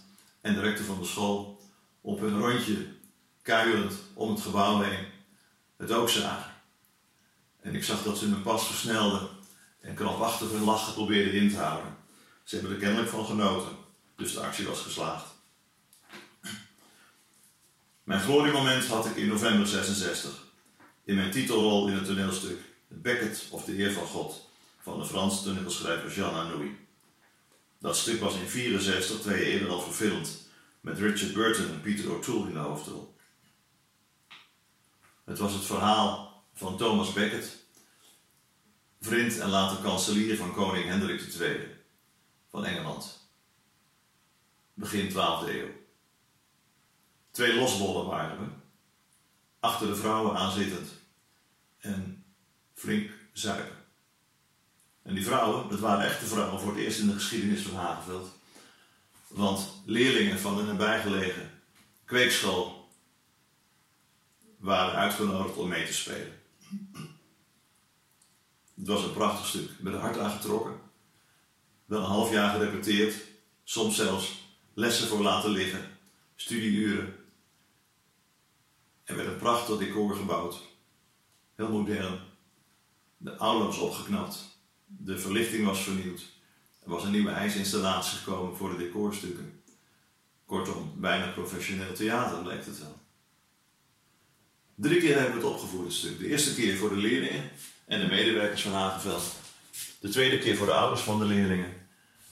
en 0.41 0.55
de 0.55 0.61
rector 0.61 0.85
van 0.85 0.99
de 0.99 1.07
school 1.07 1.61
op 2.01 2.21
hun 2.21 2.39
rondje 2.39 2.87
kuilend 3.43 3.95
om 4.15 4.31
het 4.31 4.41
gebouw 4.41 4.81
heen 4.81 5.07
het 5.77 5.93
ook 5.93 6.09
zagen. 6.09 6.53
En 7.61 7.75
ik 7.75 7.85
zag 7.85 8.03
dat 8.03 8.19
ze 8.19 8.27
hun 8.27 8.43
pas 8.43 8.67
versnelden 8.67 9.40
en 9.81 9.95
krampachtig 9.95 10.51
hun 10.51 10.65
lachen 10.65 10.93
probeerden 10.93 11.33
in 11.33 11.51
te 11.51 11.57
houden. 11.57 11.97
Ze 12.43 12.55
hebben 12.57 12.75
er 12.75 12.81
kennelijk 12.81 13.11
van 13.11 13.27
genoten, 13.27 13.77
dus 14.17 14.33
de 14.33 14.41
actie 14.41 14.67
was 14.67 14.81
geslaagd. 14.81 15.27
Mijn 18.03 18.21
gloriemoment 18.21 18.87
had 18.87 19.07
ik 19.07 19.17
in 19.17 19.29
november 19.29 19.67
66, 19.67 20.45
in 21.05 21.15
mijn 21.15 21.31
titelrol 21.31 21.89
in 21.89 21.95
het 21.95 22.05
toneelstuk 22.05 22.59
Becket 22.89 23.47
of 23.51 23.65
de 23.65 23.73
Heer 23.73 23.93
van 23.93 24.07
God 24.07 24.49
van 24.81 24.99
de 24.99 25.05
Franse 25.05 25.43
toneelschrijver 25.43 26.13
Jean 26.13 26.35
Anouilh. 26.35 26.73
Dat 27.79 27.97
stuk 27.97 28.21
was 28.21 28.35
in 28.35 28.49
64, 28.49 29.21
twee 29.21 29.41
jaar 29.41 29.51
eerder 29.51 29.69
al 29.69 29.81
verfilmd, 29.81 30.49
met 30.81 30.99
Richard 30.99 31.33
Burton 31.33 31.69
en 31.69 31.81
Peter 31.81 32.13
O'Toole 32.13 32.49
in 32.49 32.53
de 32.53 32.59
hoofdrol. 32.59 33.15
Het 35.25 35.39
was 35.39 35.53
het 35.53 35.65
verhaal 35.65 36.45
van 36.55 36.77
Thomas 36.77 37.13
Becket, 37.13 37.60
vriend 39.01 39.39
en 39.39 39.49
later 39.49 39.83
kanselier 39.83 40.37
van 40.37 40.53
koning 40.53 40.85
Hendrik 40.85 41.21
II 41.21 41.69
van 42.51 42.65
Engeland. 42.65 43.29
Begin 44.75 45.11
12e 45.11 45.49
eeuw. 45.49 45.69
Twee 47.31 47.55
losbollen 47.55 48.07
waren 48.07 48.39
we, 48.39 48.47
achter 49.61 49.87
de 49.87 49.97
vrouwen 49.97 50.37
aanzittend 50.37 50.89
en 51.79 52.25
flink 52.75 53.11
zuipen. 53.33 53.77
En 55.03 55.15
die 55.15 55.25
vrouwen, 55.25 55.69
dat 55.69 55.81
waren 55.81 56.05
echte 56.05 56.27
vrouwen 56.27 56.61
voor 56.61 56.75
het 56.75 56.81
eerst 56.81 56.99
in 56.99 57.07
de 57.07 57.13
geschiedenis 57.13 57.63
van 57.63 57.77
Hageveld. 57.77 58.29
Want 59.27 59.83
leerlingen 59.85 60.39
van 60.39 60.57
de 60.57 60.63
nabijgelegen 60.63 61.51
kweekschool 62.05 62.89
waren 64.59 64.95
uitgenodigd 64.95 65.57
om 65.57 65.69
mee 65.69 65.87
te 65.87 65.93
spelen. 65.93 66.39
Het 68.81 68.89
was 68.89 69.03
een 69.03 69.13
prachtig 69.13 69.47
stuk. 69.47 69.71
Ik 69.71 69.81
ben 69.81 69.93
er 69.93 69.99
hard 69.99 70.19
aan 70.19 70.31
getrokken. 70.31 70.81
Wel 71.85 72.01
een 72.01 72.07
half 72.07 72.33
jaar 72.33 72.51
gerepeteerd. 72.51 73.15
Soms 73.65 73.97
zelfs 73.97 74.55
lessen 74.75 75.09
voor 75.09 75.23
laten 75.23 75.51
liggen. 75.51 75.89
Studieuren. 76.35 77.15
Er 79.05 79.17
werd 79.17 79.29
een 79.29 79.37
prachtig 79.37 79.79
decor 79.79 80.15
gebouwd. 80.15 80.61
Heel 81.55 81.71
modern. 81.71 82.21
De 83.17 83.37
aula 83.37 83.65
was 83.65 83.79
opgeknapt. 83.79 84.59
De 84.87 85.19
verlichting 85.19 85.67
was 85.67 85.83
vernieuwd. 85.83 86.21
Er 86.83 86.91
was 86.91 87.05
een 87.05 87.11
nieuwe 87.11 87.31
ijsinstallatie 87.31 88.19
gekomen 88.19 88.57
voor 88.57 88.71
de 88.71 88.77
decorstukken. 88.77 89.63
Kortom, 90.47 90.93
bijna 90.97 91.33
professioneel 91.33 91.93
theater 91.93 92.47
lijkt 92.47 92.67
het 92.67 92.79
wel. 92.79 92.99
Drie 94.75 95.01
keer 95.01 95.15
hebben 95.15 95.35
we 95.35 95.47
het 95.47 95.55
opgevoerd, 95.55 95.87
het 95.87 95.97
stuk. 95.97 96.19
De 96.19 96.27
eerste 96.27 96.55
keer 96.55 96.77
voor 96.77 96.89
de 96.89 96.97
leerlingen 96.97 97.51
en 97.91 98.01
de 98.01 98.07
medewerkers 98.07 98.63
van 98.63 98.73
Hagenveld. 98.73 99.23
De 100.01 100.09
tweede 100.09 100.39
keer 100.39 100.57
voor 100.57 100.67
de 100.67 100.73
ouders 100.73 101.01
van 101.01 101.19
de 101.19 101.25
leerlingen. 101.25 101.89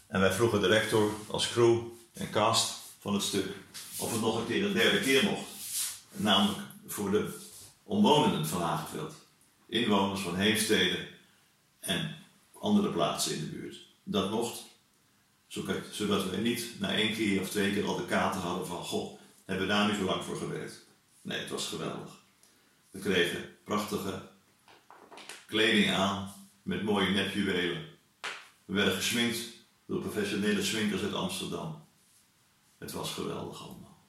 En 0.06 0.20
wij 0.20 0.32
vroegen 0.32 0.60
de 0.60 0.66
rector 0.66 1.12
als 1.26 1.48
crew 1.48 1.80
en 2.12 2.30
cast 2.30 2.78
van 3.00 3.14
het 3.14 3.22
stuk 3.22 3.46
of 3.98 4.12
het 4.12 4.20
nog 4.20 4.38
een 4.38 4.46
keer 4.46 4.64
een 4.64 4.72
derde 4.72 5.00
keer 5.00 5.24
mocht. 5.24 5.46
Namelijk 6.12 6.58
voor 6.86 7.10
de 7.10 7.38
omwonenden 7.82 8.46
van 8.46 8.62
Hagenveld. 8.62 9.14
Inwoners 9.68 10.20
van 10.20 10.36
Heemstede 10.36 11.08
en 11.80 12.16
andere 12.60 12.88
plaatsen 12.88 13.34
in 13.34 13.40
de 13.40 13.46
buurt. 13.46 13.76
Dat 14.02 14.30
mocht, 14.30 14.62
zodat 15.90 16.30
we 16.30 16.36
niet 16.36 16.66
na 16.78 16.92
één 16.94 17.14
keer 17.14 17.40
of 17.40 17.50
twee 17.50 17.72
keer 17.72 17.86
al 17.86 17.96
de 17.96 18.06
kater 18.06 18.40
hadden 18.40 18.66
van... 18.66 18.84
Goh, 18.84 19.20
hebben 19.44 19.66
we 19.66 19.72
daar 19.72 19.88
nu 19.88 19.94
zo 19.94 20.04
lang 20.04 20.24
voor 20.24 20.36
gewerkt? 20.36 20.84
Nee, 21.22 21.38
het 21.38 21.50
was 21.50 21.66
geweldig. 21.66 22.10
We 22.90 22.98
kregen 22.98 23.56
prachtige 23.64 24.27
kleding 25.48 25.90
aan 25.90 26.32
met 26.62 26.82
mooie 26.82 27.10
nepjuwelen. 27.10 27.86
We 28.64 28.74
werden 28.74 28.94
gesminkt 28.94 29.38
door 29.86 30.00
professionele 30.00 30.64
sminkers 30.64 31.02
uit 31.02 31.14
Amsterdam. 31.14 31.86
Het 32.78 32.92
was 32.92 33.12
geweldig 33.12 33.62
allemaal. 33.62 34.04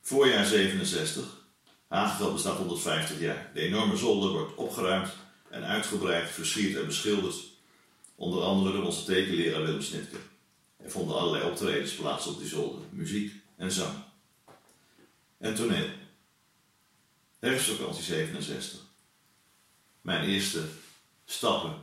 Voorjaar 0.00 0.44
67. 0.44 1.24
Hageveld 1.88 2.32
bestaat 2.32 2.56
150 2.56 3.20
jaar. 3.20 3.50
De 3.54 3.60
enorme 3.60 3.96
zolder 3.96 4.30
wordt 4.30 4.54
opgeruimd 4.54 5.08
en 5.48 5.64
uitgebreid, 5.64 6.30
versierd 6.30 6.76
en 6.76 6.86
beschilderd. 6.86 7.36
Onder 8.14 8.42
andere 8.42 8.72
door 8.72 8.84
onze 8.84 9.04
tekenleraar 9.04 9.62
Willem 9.62 9.82
Snitke. 9.82 10.16
Er 10.76 10.90
vonden 10.90 11.16
allerlei 11.16 11.44
optredens 11.50 11.94
plaats 11.94 12.26
op 12.26 12.38
die 12.38 12.48
zolder, 12.48 12.80
muziek 12.90 13.34
en 13.56 13.70
zang. 13.70 13.94
En 15.38 15.54
toneel. 15.54 16.01
Herfstvakantie 17.42 18.02
67. 18.02 18.80
Mijn 20.00 20.24
eerste 20.24 20.64
stappen 21.24 21.74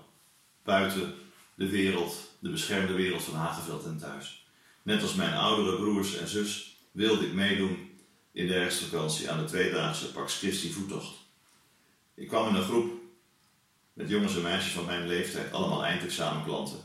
buiten 0.64 1.14
de 1.56 1.70
wereld, 1.70 2.32
de 2.40 2.50
beschermde 2.50 2.94
wereld 2.94 3.24
van 3.24 3.34
Hageveld 3.34 3.86
en 3.86 3.98
thuis. 3.98 4.48
Net 4.84 5.02
als 5.02 5.14
mijn 5.14 5.34
oudere 5.34 5.76
broers 5.76 6.18
en 6.18 6.28
zus 6.28 6.78
wilde 6.92 7.26
ik 7.26 7.34
meedoen 7.34 7.90
in 8.32 8.48
de 8.48 8.54
herfstvakantie 8.54 9.30
aan 9.30 9.40
de 9.40 9.46
tweedaagse 9.46 10.12
Pax 10.12 10.38
Christi 10.38 10.72
voettocht. 10.72 11.16
Ik 12.16 12.28
kwam 12.28 12.48
in 12.48 12.56
een 12.56 12.64
groep 12.64 12.92
met 13.94 14.10
jongens 14.10 14.36
en 14.36 14.42
meisjes 14.42 14.74
van 14.74 14.86
mijn 14.86 15.08
leeftijd, 15.08 15.52
allemaal 15.52 15.86
eindexamenklanten. 15.86 16.80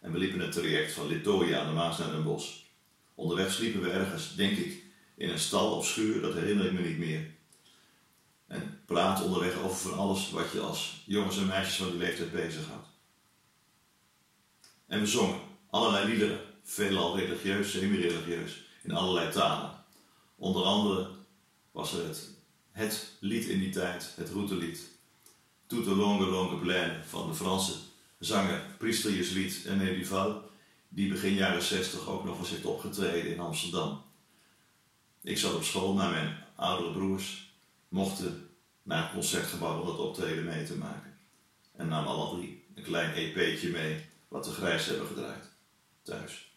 En 0.00 0.12
we 0.12 0.18
liepen 0.18 0.40
het 0.40 0.52
traject 0.52 0.92
van 0.92 1.06
Litoia 1.06 1.60
aan 1.60 1.66
de 1.66 1.72
Maas 1.72 1.98
naar 1.98 2.10
Den 2.10 2.24
Bosch. 2.24 2.54
Onderweg 3.14 3.52
sliepen 3.52 3.82
we 3.82 3.90
ergens, 3.90 4.34
denk 4.34 4.58
ik, 4.58 4.82
in 5.16 5.28
een 5.28 5.38
stal 5.38 5.76
of 5.76 5.86
schuur, 5.86 6.20
dat 6.20 6.34
herinner 6.34 6.66
ik 6.66 6.72
me 6.72 6.80
niet 6.80 6.98
meer. 6.98 7.34
Praat 8.86 9.22
onderweg 9.22 9.58
over 9.58 9.76
van 9.76 9.98
alles 9.98 10.30
wat 10.30 10.52
je 10.52 10.60
als 10.60 11.02
jongens 11.04 11.36
en 11.36 11.46
meisjes 11.46 11.76
van 11.76 11.90
die 11.90 11.98
leeftijd 11.98 12.32
bezighoudt. 12.32 12.86
En 14.86 15.00
we 15.00 15.06
zongen 15.06 15.40
allerlei 15.70 16.08
liederen, 16.08 16.40
veelal 16.62 17.18
religieus, 17.18 17.70
semi-religieus, 17.70 18.64
in 18.82 18.92
allerlei 18.92 19.32
talen. 19.32 19.70
Onder 20.36 20.62
andere 20.62 21.08
was 21.72 21.92
er 21.92 22.06
het, 22.06 22.30
het 22.70 23.12
lied 23.20 23.44
in 23.44 23.58
die 23.58 23.70
tijd, 23.70 24.12
het 24.16 24.30
routelied. 24.30 24.88
Toute 25.66 25.90
longue 25.90 26.26
longue 26.26 26.58
plaine 26.58 27.04
van 27.04 27.28
de 27.28 27.34
Franse 27.34 27.72
zanger, 28.18 28.60
priester 28.78 29.12
Jesuit 29.12 29.64
en 29.66 29.78
Duval, 29.78 30.42
die 30.88 31.08
begin 31.08 31.34
jaren 31.34 31.62
60 31.62 32.08
ook 32.08 32.24
nog 32.24 32.38
eens 32.38 32.50
heeft 32.50 32.64
opgetreden 32.64 33.32
in 33.32 33.40
Amsterdam. 33.40 34.02
Ik 35.22 35.38
zat 35.38 35.54
op 35.54 35.64
school 35.64 35.94
naar 35.94 36.10
mijn 36.10 36.36
oudere 36.56 36.92
broers, 36.92 37.50
mochten 37.88 38.45
naar 38.86 39.02
het 39.02 39.12
concertgebouw 39.12 39.80
om 39.80 39.86
dat 39.86 39.98
optreden 39.98 40.44
mee 40.44 40.64
te 40.64 40.76
maken. 40.76 41.18
En 41.76 41.88
nam 41.88 42.06
alle 42.06 42.36
drie 42.36 42.66
een 42.74 42.82
klein 42.82 43.12
EP'tje 43.12 43.70
mee, 43.70 44.04
wat 44.28 44.44
de 44.44 44.50
grijs 44.50 44.86
hebben 44.86 45.06
gedraaid, 45.06 45.44
thuis. 46.02 46.54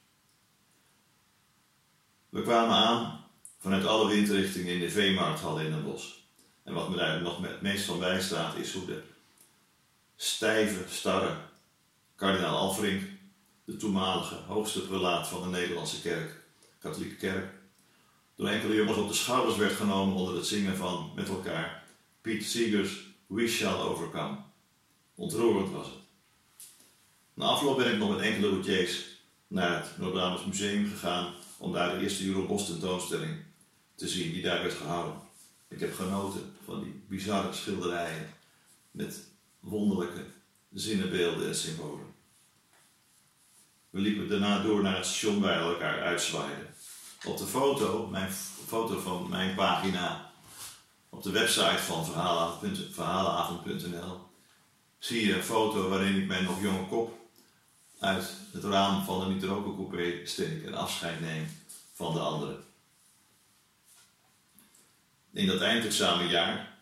We 2.29 2.41
kwamen 2.41 2.75
aan 2.75 3.25
vanuit 3.59 3.85
alle 3.85 4.07
windrichtingen 4.07 4.73
in 4.73 4.79
de 4.79 4.89
veemarkthal 4.89 5.59
in 5.59 5.71
Den 5.71 5.83
Bosch. 5.83 6.15
En 6.63 6.73
wat 6.73 6.89
me 6.89 6.95
daar 6.95 7.21
nog 7.21 7.41
het 7.41 7.61
meest 7.61 7.85
van 7.85 7.99
bijstaat 7.99 8.55
is 8.55 8.73
hoe 8.73 8.85
de 8.85 9.03
stijve, 10.15 10.83
starre 10.89 11.37
kardinaal 12.15 12.57
Alfrink, 12.57 13.09
de 13.65 13.77
toenmalige 13.77 14.35
hoogste 14.35 14.87
prelaat 14.87 15.27
van 15.27 15.41
de 15.41 15.47
Nederlandse 15.47 16.01
kerk, 16.01 16.41
katholieke 16.79 17.15
kerk, 17.15 17.53
door 18.35 18.47
enkele 18.47 18.75
jongens 18.75 18.97
op 18.97 19.07
de 19.07 19.13
schouders 19.13 19.57
werd 19.57 19.73
genomen 19.73 20.15
onder 20.15 20.35
het 20.35 20.45
zingen 20.45 20.77
van 20.77 21.11
met 21.15 21.29
elkaar 21.29 21.78
Piet 22.21 22.43
Seegers 22.43 23.07
We 23.27 23.47
Shall 23.47 23.79
Overcome. 23.79 24.37
Ontroerend 25.15 25.71
was 25.71 25.85
het. 25.85 25.95
Na 27.33 27.45
afloop 27.45 27.77
ben 27.77 27.91
ik 27.91 27.97
nog 27.97 28.09
met 28.09 28.19
enkele 28.19 28.49
routiers 28.49 29.05
naar 29.47 29.83
het 29.83 29.97
Noord-Brabants 29.97 30.45
Museum 30.45 30.89
gegaan 30.89 31.33
om 31.57 31.71
daar 31.71 31.95
de 31.95 32.03
eerste 32.03 32.25
Euro 32.25 32.45
Bos 32.45 32.65
tentoonstelling 32.65 33.37
te 33.95 34.07
zien 34.07 34.31
die 34.31 34.41
daar 34.41 34.61
werd 34.61 34.73
gehouden. 34.73 35.21
Ik 35.67 35.79
heb 35.79 35.93
genoten 35.93 36.55
van 36.65 36.83
die 36.83 37.03
bizarre 37.07 37.53
schilderijen 37.53 38.33
met 38.91 39.23
wonderlijke 39.59 40.25
zinnenbeelden 40.73 41.47
en 41.47 41.55
symbolen. 41.55 42.13
We 43.89 43.99
liepen 43.99 44.29
daarna 44.29 44.63
door 44.63 44.81
naar 44.81 44.95
het 44.95 45.05
station 45.05 45.41
waar 45.41 45.61
elkaar 45.61 46.01
uitzwaaiden. 46.01 46.67
Op 47.25 47.37
de 47.37 47.45
foto, 47.45 48.07
mijn 48.07 48.31
foto 48.67 48.99
van 48.99 49.29
mijn 49.29 49.55
pagina 49.55 50.28
op 51.09 51.23
de 51.23 51.31
website 51.31 51.77
van 51.77 52.05
verhalenavond.nl, 52.05 54.19
zie 54.99 55.27
je 55.27 55.35
een 55.35 55.43
foto 55.43 55.89
waarin 55.89 56.21
ik 56.21 56.27
mijn 56.27 56.43
nog 56.43 56.61
jonge 56.61 56.87
kop 56.87 57.17
uit 57.99 58.33
het 58.51 58.63
raam 58.63 59.03
van 59.03 59.19
de 59.19 59.25
nitrokencoupé 59.25 60.25
steek 60.25 60.65
en 60.65 60.73
afscheid 60.73 61.21
neem 61.21 61.47
van 61.93 62.13
de 62.13 62.19
anderen. 62.19 62.63
In 65.33 65.47
dat 65.47 65.61
eindexamenjaar 65.61 66.77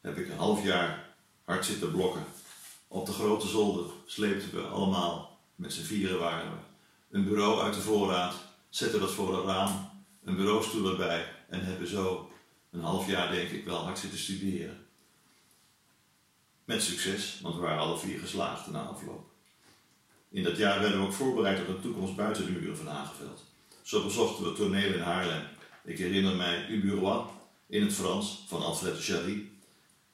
heb 0.00 0.18
ik 0.18 0.28
een 0.28 0.38
half 0.38 0.64
jaar 0.64 1.14
hard 1.44 1.64
zitten 1.64 1.90
blokken. 1.90 2.24
Op 2.88 3.06
de 3.06 3.12
grote 3.12 3.46
zolder 3.46 3.84
sleepten 4.06 4.54
we 4.54 4.62
allemaal, 4.62 5.38
met 5.54 5.72
z'n 5.72 5.82
vieren 5.82 6.18
waren 6.18 6.50
we, 6.50 6.56
een 7.10 7.24
bureau 7.24 7.60
uit 7.60 7.74
de 7.74 7.80
voorraad, 7.80 8.34
zetten 8.68 9.00
dat 9.00 9.10
voor 9.10 9.38
een 9.38 9.44
raam, 9.44 9.90
een 10.24 10.36
bureaustoel 10.36 10.90
erbij 10.90 11.32
en 11.48 11.64
hebben 11.64 11.88
zo 11.88 12.31
een 12.72 12.80
half 12.80 13.06
jaar 13.06 13.32
denk 13.32 13.50
ik 13.50 13.64
wel 13.64 13.84
hard 13.84 13.98
zitten 13.98 14.18
studeren. 14.18 14.86
Met 16.64 16.82
succes, 16.82 17.38
want 17.42 17.54
we 17.54 17.60
waren 17.60 17.78
alle 17.78 17.98
vier 17.98 18.18
geslaagd 18.18 18.66
na 18.66 18.82
afloop. 18.82 19.30
In 20.28 20.42
dat 20.42 20.56
jaar 20.56 20.80
werden 20.80 21.00
we 21.00 21.06
ook 21.06 21.12
voorbereid 21.12 21.60
op 21.60 21.68
een 21.68 21.80
toekomst 21.80 22.16
buiten 22.16 22.44
de 22.44 22.50
muren 22.50 22.76
van 22.76 22.86
Hageveld. 22.86 23.44
Zo 23.82 24.04
bezochten 24.04 24.44
we 24.44 24.52
toneel 24.52 24.92
in 24.92 25.00
Haarlem. 25.00 25.42
Ik 25.84 25.98
herinner 25.98 26.36
mij 26.36 26.68
U 26.68 26.80
Bureau 26.80 27.26
in 27.66 27.82
het 27.82 27.92
Frans 27.92 28.44
van 28.48 28.62
Alfred 28.62 29.06
de 29.06 29.50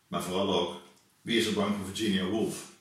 maar 0.07 0.23
vooral 0.23 0.55
ook 0.55 0.81
Wie 1.23 1.39
is 1.39 1.47
er 1.47 1.53
bang 1.53 1.77
voor 1.77 1.87
Virginia 1.87 2.25
Woolf 2.25 2.73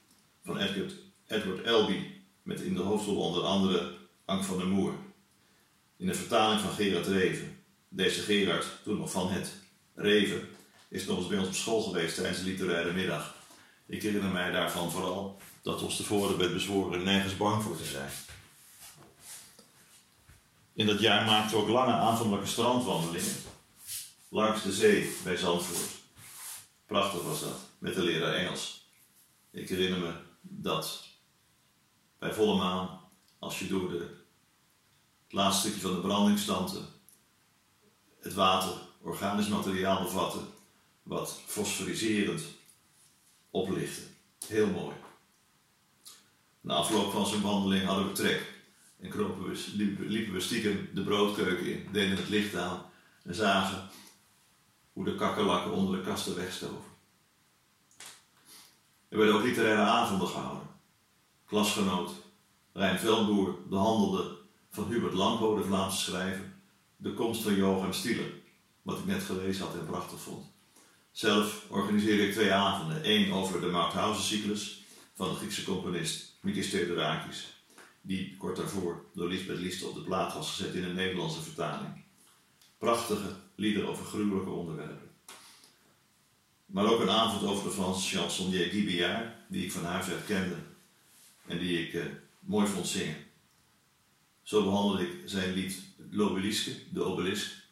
van 0.44 0.58
Edward, 0.58 0.94
Edward 1.28 1.62
Elby, 1.62 2.00
met 2.44 2.62
in 2.62 2.74
de 2.74 2.82
hoofdrol 2.82 3.22
onder 3.22 3.44
andere 3.44 3.98
Ank 4.26 4.44
van 4.44 4.58
der 4.58 4.68
Moer. 4.68 4.94
In 5.98 6.08
de 6.08 6.14
vertaling 6.14 6.62
van 6.62 6.72
Gerard 6.72 7.08
Reven. 7.08 7.58
Deze 7.90 8.22
Gerard, 8.22 8.68
toen 8.84 8.98
nog 8.98 9.12
van 9.12 9.30
het 9.30 9.54
Reven, 9.98 10.50
is 10.88 11.06
nog 11.06 11.18
eens 11.18 11.28
bij 11.28 11.38
ons 11.38 11.48
op 11.48 11.54
school 11.54 11.82
geweest 11.82 12.16
tijdens 12.16 12.40
de 12.40 12.44
literaire 12.44 12.94
middag. 12.94 13.36
Ik 13.86 14.02
herinner 14.02 14.32
mij 14.32 14.52
daarvan 14.52 14.92
vooral 14.92 15.42
dat 15.62 15.82
ons 15.82 15.96
tevoren 15.96 16.38
werd 16.38 16.54
bezworen 16.54 17.04
nergens 17.04 17.38
bang 17.38 17.64
voor 17.64 17.78
te 17.78 17.86
zijn. 17.86 18.10
In 20.74 20.86
dat 20.86 21.00
jaar 21.00 21.26
maakten 21.26 21.58
we 21.58 21.64
ook 21.64 21.70
lange 21.70 21.94
avondelijke 21.94 22.48
strandwandelingen 22.48 23.36
langs 24.30 24.64
de 24.64 24.72
zee 24.72 25.16
bij 25.24 25.36
Zandvoort. 25.36 25.90
Prachtig 26.86 27.24
was 27.24 27.40
dat, 27.40 27.60
met 27.78 27.96
de 27.96 28.02
leraar 28.02 28.34
Engels. 28.34 28.90
Ik 29.52 29.70
herinner 29.70 30.00
me 30.00 30.14
dat 30.42 31.04
bij 32.20 32.34
volle 32.34 32.58
maan, 32.58 33.00
als 33.40 33.60
je 33.60 33.68
door 33.68 33.90
de, 33.90 33.98
het 35.24 35.34
laatste 35.34 35.68
stukje 35.68 35.88
van 35.88 35.96
de 35.96 36.08
brandingstanten 36.08 36.86
het 38.22 38.34
water 38.34 38.87
organisch 39.02 39.48
materiaal 39.48 40.04
bevatte, 40.04 40.40
wat 41.04 41.42
fosforiserend 41.46 42.44
oplichtte. 43.50 44.02
Heel 44.48 44.68
mooi. 44.68 44.96
Na 46.62 46.74
afloop 46.74 47.12
van 47.12 47.28
zijn 47.28 47.42
wandeling 47.42 47.86
hadden 47.86 48.08
we 48.08 48.12
trek 48.12 48.54
en 49.00 49.10
kropen 49.10 49.50
we, 49.50 49.74
liepen 50.08 50.34
we 50.34 50.40
stiekem 50.40 50.90
de 50.94 51.04
broodkeuken 51.04 51.66
in, 51.66 51.88
deden 51.92 52.18
het 52.18 52.30
licht 52.30 52.56
aan 52.56 52.86
en 53.24 53.36
zagen 53.36 53.90
hoe 54.94 55.06
de 55.06 55.16
kakkerlakken 55.16 55.72
onder 55.72 55.98
de 55.98 56.04
kasten 56.04 56.36
wegstoven. 56.36 56.96
Er 59.10 59.18
werden 59.18 59.36
ook 59.36 59.44
literaire 59.44 59.82
avonden 59.82 60.28
gehouden. 60.28 60.68
Klasgenoot 61.46 62.12
Rijn 62.74 63.00
Veldboer 63.00 63.56
behandelde 63.70 64.38
van 64.70 64.88
Hubert 64.88 65.14
Lampo, 65.14 65.56
de 65.56 65.64
Vlaamse 65.64 65.98
schrijver, 65.98 66.54
de 66.96 67.14
komst 67.14 67.42
van 67.42 67.56
Johan 67.56 67.94
Stieler, 67.94 68.32
wat 68.88 69.00
ik 69.00 69.06
net 69.06 69.24
gelezen 69.24 69.66
had 69.66 69.76
en 69.76 69.86
prachtig 69.86 70.20
vond. 70.20 70.46
Zelf 71.12 71.66
organiseerde 71.70 72.28
ik 72.28 72.32
twee 72.32 72.52
avonden. 72.52 73.04
één 73.04 73.32
over 73.32 73.62
de 73.62 73.68
Mauthausen-cyclus 73.68 74.84
van 75.14 75.30
de 75.30 75.36
Griekse 75.36 75.64
componist 75.64 76.38
Mikis 76.42 76.70
Theodorakis, 76.70 77.64
die 78.02 78.38
kort 78.38 78.56
daarvoor 78.56 79.06
door 79.14 79.28
Lisbeth 79.28 79.58
Liest 79.58 79.84
op 79.84 79.96
de 79.96 80.02
plaat 80.02 80.34
was 80.34 80.50
gezet 80.50 80.74
in 80.74 80.84
een 80.84 80.96
Nederlandse 80.96 81.42
vertaling. 81.42 82.04
Prachtige 82.78 83.36
lieden 83.56 83.88
over 83.88 84.06
gruwelijke 84.06 84.50
onderwerpen. 84.50 85.10
Maar 86.66 86.92
ook 86.92 87.00
een 87.00 87.10
avond 87.10 87.44
over 87.44 87.64
de 87.64 87.76
Franse 87.76 88.18
chansonnier 88.18 88.66
Guy 88.66 88.86
Billard, 88.86 89.36
die 89.50 89.64
ik 89.64 89.72
van 89.72 89.86
huis 89.86 90.08
uit 90.08 90.26
kende 90.26 90.56
en 91.48 91.58
die 91.58 91.88
ik 91.88 91.94
eh, 91.94 92.06
mooi 92.40 92.68
vond 92.68 92.88
zingen. 92.88 93.18
Zo 94.44 94.64
behandelde 94.64 95.04
ik 95.04 95.22
zijn 95.26 95.54
lied 95.54 95.84
L'Obeliske, 96.12 96.72
de 96.92 97.04
obelisk. 97.04 97.67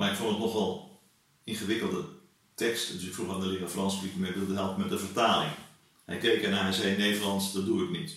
Maar 0.00 0.10
ik 0.10 0.16
vond 0.16 0.30
het 0.30 0.38
nogal 0.38 1.00
ingewikkelde 1.44 2.04
tekst, 2.54 2.92
dus 2.92 3.02
ik 3.02 3.14
vroeg 3.14 3.34
aan 3.34 3.40
de 3.40 3.46
leraar 3.46 3.68
Frans 3.68 3.94
of 3.94 4.04
ik 4.04 4.16
me 4.16 4.32
wilde 4.32 4.54
helpen 4.54 4.80
met 4.80 4.90
de 4.90 4.98
vertaling. 4.98 5.52
Hij 6.04 6.18
keek 6.18 6.42
ernaar 6.42 6.66
en 6.66 6.74
zei: 6.74 7.14
Frans, 7.14 7.52
dat 7.52 7.66
doe 7.66 7.84
ik 7.84 7.90
niet. 7.90 8.16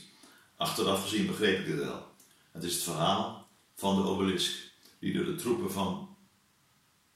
Achteraf 0.55 1.01
gezien 1.03 1.25
begreep 1.25 1.59
ik 1.59 1.65
dit 1.65 1.75
wel. 1.75 2.07
Het 2.51 2.63
is 2.63 2.73
het 2.73 2.83
verhaal 2.83 3.47
van 3.75 3.95
de 3.95 4.01
obelisk, 4.01 4.71
die 4.99 5.13
door 5.13 5.25
de 5.25 5.35
troepen 5.35 5.71
van 5.71 6.15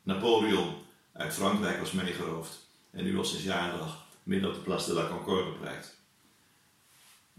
Napoleon 0.03 0.73
uit 1.13 1.33
Frankrijk 1.33 1.79
was 1.79 1.91
meegeroofd 1.91 2.67
en 2.91 3.03
nu 3.03 3.17
al 3.17 3.25
sinds 3.25 3.43
jarendag 3.43 4.05
midden 4.23 4.49
op 4.49 4.55
de 4.55 4.61
Place 4.61 4.87
de 4.87 4.93
la 4.93 5.07
Concorde 5.07 5.51
prijkt. 5.51 5.95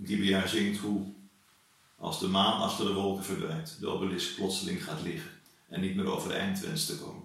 Guibillard 0.04 0.50
zingt 0.50 0.80
hoe, 0.80 1.06
als 1.96 2.20
de 2.20 2.28
maan 2.28 2.60
achter 2.60 2.86
de 2.86 2.92
wolken 2.92 3.24
verdwijnt, 3.24 3.76
de 3.80 3.88
obelisk 3.88 4.34
plotseling 4.36 4.84
gaat 4.84 5.02
liggen 5.02 5.38
en 5.68 5.81
niet 5.81 5.96
meer 5.96 6.07
overeind 6.07 6.61
wenst 6.61 6.87
te 6.87 6.98
komen. 6.98 7.22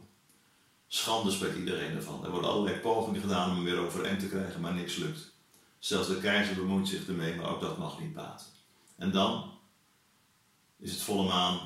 Schande 0.87 1.31
spreekt 1.31 1.57
iedereen 1.57 1.95
ervan. 1.95 2.23
Er 2.23 2.31
worden 2.31 2.49
allerlei 2.49 2.79
pogingen 2.79 3.21
gedaan 3.21 3.49
om 3.49 3.55
hem 3.55 3.63
weer 3.63 3.79
overeind 3.79 4.19
te 4.19 4.27
krijgen, 4.27 4.61
maar 4.61 4.73
niks 4.73 4.95
lukt. 4.95 5.31
Zelfs 5.79 6.07
de 6.07 6.19
keizer 6.19 6.55
bemoeit 6.55 6.87
zich 6.87 7.07
ermee, 7.07 7.35
maar 7.35 7.49
ook 7.49 7.61
dat 7.61 7.77
mag 7.77 7.99
niet 7.99 8.13
baten. 8.13 8.45
En 8.97 9.11
dan 9.11 9.51
is 10.79 10.91
het 10.91 11.01
volle 11.01 11.27
maan 11.27 11.59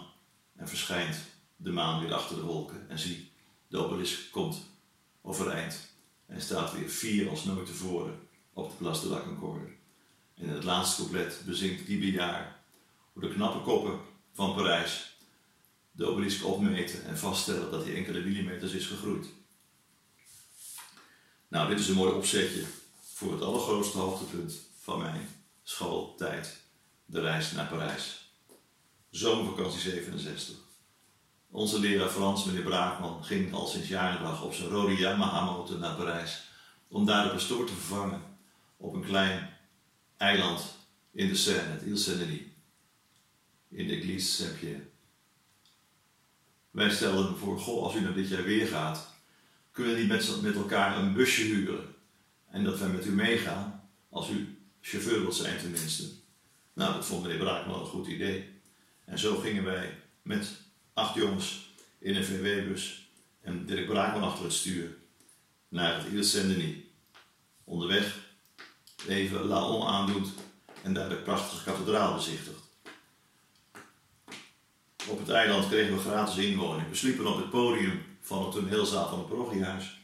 en 0.56 0.68
verschijnt 0.68 1.18
de 1.56 1.72
maan 1.72 2.02
weer 2.02 2.14
achter 2.14 2.36
de 2.36 2.42
wolken. 2.42 2.90
En 2.90 3.00
zie, 3.00 3.32
de 3.68 3.78
obelisk 3.78 4.32
komt 4.32 4.60
overeind 5.22 5.96
en 6.26 6.42
staat 6.42 6.74
weer 6.74 6.90
vier 6.90 7.30
als 7.30 7.44
nooit 7.44 7.66
tevoren 7.66 8.20
op 8.54 8.70
de 8.70 8.76
Place 8.76 9.02
de 9.02 9.08
la 9.08 9.22
Concorde. 9.22 9.66
En 10.36 10.44
in 10.44 10.50
het 10.50 10.64
laatste 10.64 11.02
couplet 11.02 11.42
bezinkt 11.46 11.82
Guy 11.86 12.20
hoe 13.14 13.22
de 13.22 13.34
knappe 13.34 13.60
koppen 13.60 14.00
van 14.34 14.56
Parijs 14.56 15.17
de 15.98 16.06
obelisk 16.06 16.46
opmeten 16.46 17.06
en 17.06 17.18
vaststellen 17.18 17.72
dat 17.72 17.84
hij 17.84 17.96
enkele 17.96 18.22
millimeters 18.22 18.72
is 18.72 18.86
gegroeid. 18.86 19.28
Nou, 21.48 21.70
dit 21.70 21.80
is 21.80 21.88
een 21.88 21.96
mooi 21.96 22.14
opzetje 22.14 22.64
voor 23.14 23.32
het 23.32 23.42
allergrootste 23.42 23.98
hoogtepunt 23.98 24.54
van 24.80 25.00
mijn 25.00 25.30
schooltijd, 25.64 26.62
de 27.06 27.22
reis 27.22 27.52
naar 27.52 27.68
Parijs. 27.68 28.32
Zomervakantie 29.10 29.80
67. 29.80 30.56
Onze 31.50 31.80
leraar 31.80 32.10
Frans, 32.10 32.46
meneer 32.46 32.64
Braakman, 32.64 33.24
ging 33.24 33.54
al 33.54 33.68
sinds 33.68 33.88
jarendag 33.88 34.44
op 34.44 34.54
zijn 34.54 34.70
rode 34.70 34.96
Yamaha-motor 34.96 35.80
naar 35.80 35.96
Parijs 35.96 36.42
om 36.88 37.06
daar 37.06 37.24
de 37.24 37.30
pastoor 37.30 37.66
te 37.66 37.74
vervangen 37.74 38.22
op 38.78 38.94
een 38.94 39.06
klein 39.06 39.50
eiland 40.18 40.76
in 41.12 41.28
de 41.28 41.36
Seine, 41.36 41.62
het 41.62 41.82
Ile 41.82 41.98
Saint-Denis, 41.98 42.42
in 43.70 43.88
de 43.88 43.96
Église 43.96 44.32
Saint-Pierre. 44.32 44.96
Wij 46.78 46.90
stelden 46.90 47.38
voor, 47.38 47.60
goh, 47.60 47.84
als 47.84 47.96
u 47.96 48.02
nou 48.02 48.14
dit 48.14 48.30
jaar 48.30 48.44
weer 48.44 48.68
gaat, 48.68 49.14
kunnen 49.72 49.94
we 49.94 50.00
niet 50.00 50.10
met, 50.10 50.42
met 50.42 50.56
elkaar 50.56 50.98
een 50.98 51.14
busje 51.14 51.42
huren 51.42 51.96
en 52.50 52.64
dat 52.64 52.80
wij 52.80 52.90
met 52.90 53.06
u 53.06 53.12
meegaan, 53.12 53.90
als 54.10 54.30
u 54.30 54.58
chauffeur 54.82 55.22
wilt 55.22 55.36
zijn 55.36 55.58
tenminste. 55.58 56.04
Nou, 56.74 56.94
dat 56.94 57.06
vond 57.06 57.22
meneer 57.22 57.38
Braakman 57.38 57.80
een 57.80 57.86
goed 57.86 58.08
idee. 58.08 58.50
En 59.06 59.20
zo 59.20 59.36
gingen 59.36 59.64
wij 59.64 59.98
met 60.22 60.62
acht 60.94 61.16
jongens 61.16 61.74
in 62.00 62.16
een 62.16 62.26
VW-bus 62.26 63.12
en 63.42 63.66
Dirk 63.66 63.88
Braakman 63.88 64.24
achter 64.24 64.44
het 64.44 64.54
stuur 64.54 64.98
naar 65.68 65.98
het 65.98 66.12
Ile 66.12 66.24
Saint-Denis. 66.24 66.76
Onderweg 67.64 68.20
even 69.08 69.46
Laon 69.46 69.88
aandoet 69.88 70.30
en 70.84 70.94
daar 70.94 71.10
de 71.10 71.16
prachtige 71.16 71.64
kathedraal 71.64 72.16
bezichtigt. 72.16 72.67
Op 75.10 75.20
het 75.20 75.30
eiland 75.30 75.68
kregen 75.68 75.94
we 75.96 76.00
gratis 76.00 76.38
inwoning. 76.38 76.90
We 76.90 76.96
sliepen 76.96 77.28
op 77.28 77.38
het 77.38 77.50
podium 77.50 78.06
van 78.22 78.44
het 78.44 78.52
toneelzaal 78.52 79.10
van 79.10 79.18
het 79.18 79.28
parochiehuis 79.28 80.00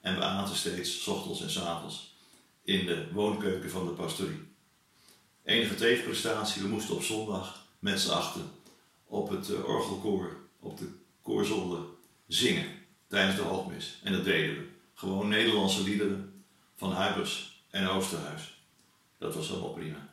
en 0.00 0.14
we 0.14 0.22
aten 0.22 0.56
steeds, 0.56 1.06
ochtends 1.06 1.42
en 1.42 1.50
s 1.50 1.58
avonds, 1.58 2.14
in 2.62 2.86
de 2.86 3.12
woonkeuken 3.12 3.70
van 3.70 3.86
de 3.86 3.92
pastorie. 3.92 4.48
Enige 5.44 5.74
tegenprestatie, 5.74 6.62
we 6.62 6.68
moesten 6.68 6.94
op 6.94 7.02
zondag 7.02 7.66
met 7.78 8.00
z'n 8.00 8.10
achten 8.10 8.50
op 9.06 9.28
het 9.28 9.50
eh, 9.50 9.68
orgelkoor, 9.68 10.36
op 10.60 10.78
de 10.78 10.88
koorzolder 11.22 11.80
zingen 12.26 12.66
tijdens 13.08 13.36
de 13.36 13.42
hoogmis. 13.42 14.00
En 14.02 14.12
dat 14.12 14.24
deden 14.24 14.56
we. 14.56 14.68
Gewoon 14.94 15.28
Nederlandse 15.28 15.82
liederen 15.82 16.44
van 16.76 16.92
Huibers 16.92 17.62
en 17.70 17.88
Oosterhuis. 17.88 18.62
Dat 19.18 19.34
was 19.34 19.48
helemaal 19.48 19.72
prima. 19.72 20.08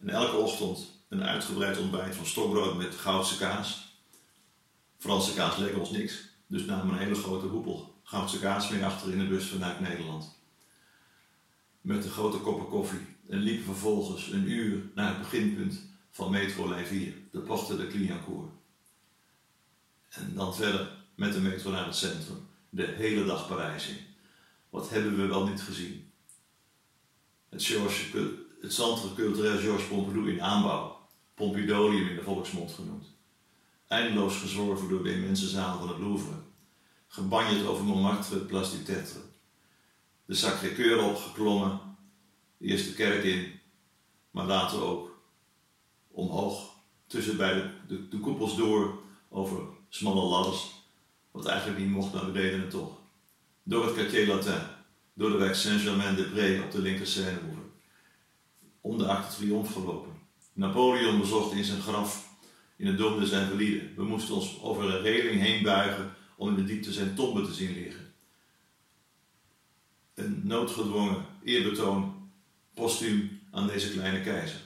En 0.00 0.08
elke 0.08 0.36
ochtend 0.36 0.95
een 1.08 1.22
uitgebreid 1.22 1.78
ontbijt 1.78 2.14
van 2.14 2.26
stokbrood 2.26 2.76
met 2.76 2.94
Goudse 2.94 3.38
kaas. 3.38 3.98
Franse 4.98 5.34
kaas 5.34 5.56
leek 5.56 5.78
ons 5.78 5.90
niks, 5.90 6.28
dus 6.46 6.64
namen 6.64 6.94
een 6.94 7.00
hele 7.00 7.14
grote 7.14 7.46
hoepel 7.46 7.94
Goudse 8.02 8.38
kaas 8.38 8.68
mee 8.68 8.84
achter 8.84 9.12
in 9.12 9.18
de 9.18 9.26
bus 9.26 9.46
vanuit 9.46 9.80
Nederland. 9.80 10.38
Met 11.80 12.04
een 12.04 12.10
grote 12.10 12.38
koppen 12.38 12.68
koffie 12.68 13.06
en 13.28 13.38
liepen 13.38 13.64
vervolgens 13.64 14.30
een 14.30 14.50
uur 14.50 14.82
naar 14.94 15.08
het 15.08 15.18
beginpunt 15.18 15.80
van 16.10 16.30
metrolijn 16.30 16.86
4, 16.86 17.14
de 17.30 17.38
Porte 17.38 17.76
de 17.76 17.86
Clignancourt. 17.86 18.50
En 20.08 20.34
dan 20.34 20.54
verder 20.54 20.90
met 21.14 21.32
de 21.32 21.40
metro 21.40 21.70
naar 21.70 21.86
het 21.86 21.96
centrum, 21.96 22.48
de 22.70 22.84
hele 22.84 23.24
dag 23.24 23.48
Parijs 23.48 23.88
in. 23.88 23.98
Wat 24.70 24.90
hebben 24.90 25.16
we 25.16 25.26
wel 25.26 25.46
niet 25.46 25.62
gezien? 25.62 26.10
Het, 27.48 27.64
George, 27.64 28.18
het 28.60 28.72
Centre 28.72 29.14
Culturel 29.14 29.58
Georges 29.58 29.88
Pompidou 29.88 30.30
in 30.30 30.42
aanbouw, 30.42 30.95
Pompidolium 31.36 32.08
in 32.08 32.16
de 32.16 32.22
volksmond 32.22 32.72
genoemd. 32.72 33.06
Eindeloos 33.88 34.36
gezworven 34.36 34.88
door 34.88 35.02
de 35.02 35.12
immense 35.12 35.48
zaal 35.48 35.78
van 35.78 35.88
het 35.88 35.98
Louvre. 35.98 36.34
Gebanjerd 37.06 37.66
over 37.66 37.84
Montmartre, 37.84 38.38
Place 38.38 38.76
du 38.76 38.82
Tetre. 38.82 39.20
De 40.24 40.34
Sacré-Cœur 40.34 41.04
opgeklommen, 41.04 41.80
eerst 42.60 42.86
de 42.86 42.94
kerk 42.94 43.24
in, 43.24 43.60
maar 44.30 44.46
later 44.46 44.82
ook 44.82 45.22
omhoog, 46.08 46.74
tussen 47.06 47.36
bij 47.36 47.72
de, 47.88 48.08
de, 48.08 48.18
koepels 48.18 48.56
door, 48.56 49.02
over 49.28 49.62
smalle 49.88 50.22
ladders, 50.22 50.70
wat 51.30 51.46
eigenlijk 51.46 51.78
niet 51.78 51.90
mocht, 51.90 52.12
maar 52.12 52.26
we 52.26 52.32
deden 52.32 52.60
het 52.60 52.70
toch. 52.70 52.98
Door 53.62 53.84
het 53.84 53.94
Quartier 53.94 54.26
Latin, 54.26 54.62
door 55.14 55.30
de 55.30 55.36
weg 55.36 55.56
Saint-Germain-des-Prés 55.56 56.62
op 56.62 56.70
de 56.70 56.78
linker 56.78 57.06
Seinehoever. 57.06 57.62
Om 58.80 58.98
de 58.98 59.06
Arc 59.06 59.28
de 59.28 59.36
Triomphe 59.36 59.72
gelopen. 59.72 60.15
Napoleon 60.56 61.20
bezocht 61.20 61.52
in 61.52 61.64
zijn 61.64 61.80
graf 61.80 62.28
in 62.76 62.86
het 62.86 62.98
Dom 62.98 63.20
des 63.20 63.30
Invalides. 63.30 63.94
We 63.96 64.04
moesten 64.04 64.34
ons 64.34 64.60
over 64.62 64.84
een 64.84 65.02
reling 65.02 65.40
heen 65.40 65.62
buigen 65.62 66.14
om 66.36 66.48
in 66.48 66.54
de 66.54 66.64
diepte 66.64 66.92
zijn 66.92 67.14
tombe 67.14 67.42
te 67.42 67.54
zien 67.54 67.72
liggen. 67.72 68.14
Een 70.14 70.40
noodgedwongen 70.44 71.24
eerbetoon 71.44 72.30
postuum 72.74 73.40
aan 73.50 73.66
deze 73.66 73.90
kleine 73.90 74.20
keizer. 74.20 74.60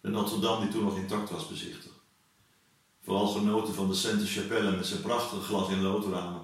De 0.00 0.08
Notre-Dame 0.08 0.60
die 0.60 0.74
toen 0.74 0.84
nog 0.84 0.96
intact 0.96 1.30
was 1.30 1.48
bezichtigd. 1.48 1.94
Vooral 3.02 3.26
genoten 3.26 3.74
van 3.74 3.88
de 3.88 3.94
Sainte-Chapelle 3.94 4.76
met 4.76 4.86
zijn 4.86 5.02
prachtige 5.02 5.42
glas 5.42 5.70
in 5.70 5.82
loodramen, 5.82 6.42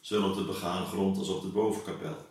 zowel 0.00 0.28
op 0.30 0.36
de 0.36 0.44
begane 0.44 0.86
grond 0.86 1.18
als 1.18 1.28
op 1.28 1.42
de 1.42 1.48
bovenkapel. 1.48 2.26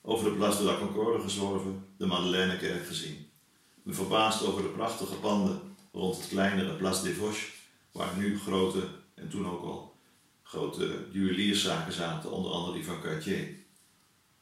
Over 0.00 0.30
de 0.30 0.36
Place 0.36 0.58
de 0.58 0.64
la 0.64 0.78
Concorde 0.78 1.22
gezworven, 1.22 1.86
de 1.96 2.06
Madelainekerk 2.06 2.86
gezien. 2.86 3.31
Me 3.82 3.92
verbaasd 3.92 4.44
over 4.44 4.62
de 4.62 4.68
prachtige 4.68 5.14
panden 5.14 5.76
rond 5.92 6.16
het 6.16 6.28
kleinere 6.28 6.76
Place 6.76 7.02
des 7.02 7.16
Vosges, 7.16 7.52
waar 7.92 8.16
nu 8.16 8.38
grote, 8.38 8.88
en 9.14 9.28
toen 9.28 9.46
ook 9.46 9.62
al, 9.64 9.96
grote 10.42 11.06
juwelierszaken 11.10 11.92
zaten, 11.92 12.30
onder 12.30 12.52
andere 12.52 12.72
die 12.72 12.84
van 12.84 13.00
Cartier. 13.00 13.56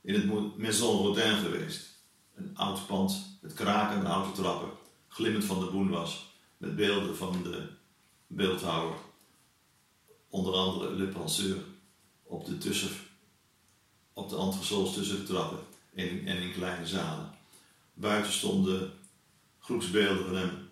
In 0.01 0.15
het 0.15 0.57
Maison 0.57 1.07
Rodin 1.07 1.37
geweest. 1.37 1.89
Een 2.35 2.57
oud 2.57 2.87
pand 2.87 3.39
met 3.41 3.55
krakende 3.55 4.07
houten 4.07 4.33
trappen, 4.33 4.71
glimmend 5.09 5.45
van 5.45 5.61
de 5.61 5.67
boen 5.67 5.91
was, 5.91 6.35
met 6.57 6.77
beelden 6.77 7.17
van 7.17 7.43
de 7.43 7.69
beeldhouwer, 8.27 8.97
onder 10.29 10.55
andere 10.55 10.95
Le 10.95 11.07
Penseur, 11.07 11.59
op 12.23 12.47
de, 12.47 12.59
tussen, 12.59 12.91
op 14.13 14.29
de 14.29 14.37
entresols 14.37 14.95
tussen 14.95 15.17
de 15.17 15.25
trappen 15.25 15.59
en, 15.95 16.27
en 16.27 16.43
in 16.43 16.53
kleine 16.53 16.87
zalen. 16.87 17.31
Buiten 17.95 18.33
stonden 18.33 18.93
groepsbeelden 19.61 20.25
van 20.25 20.37
hem 20.37 20.69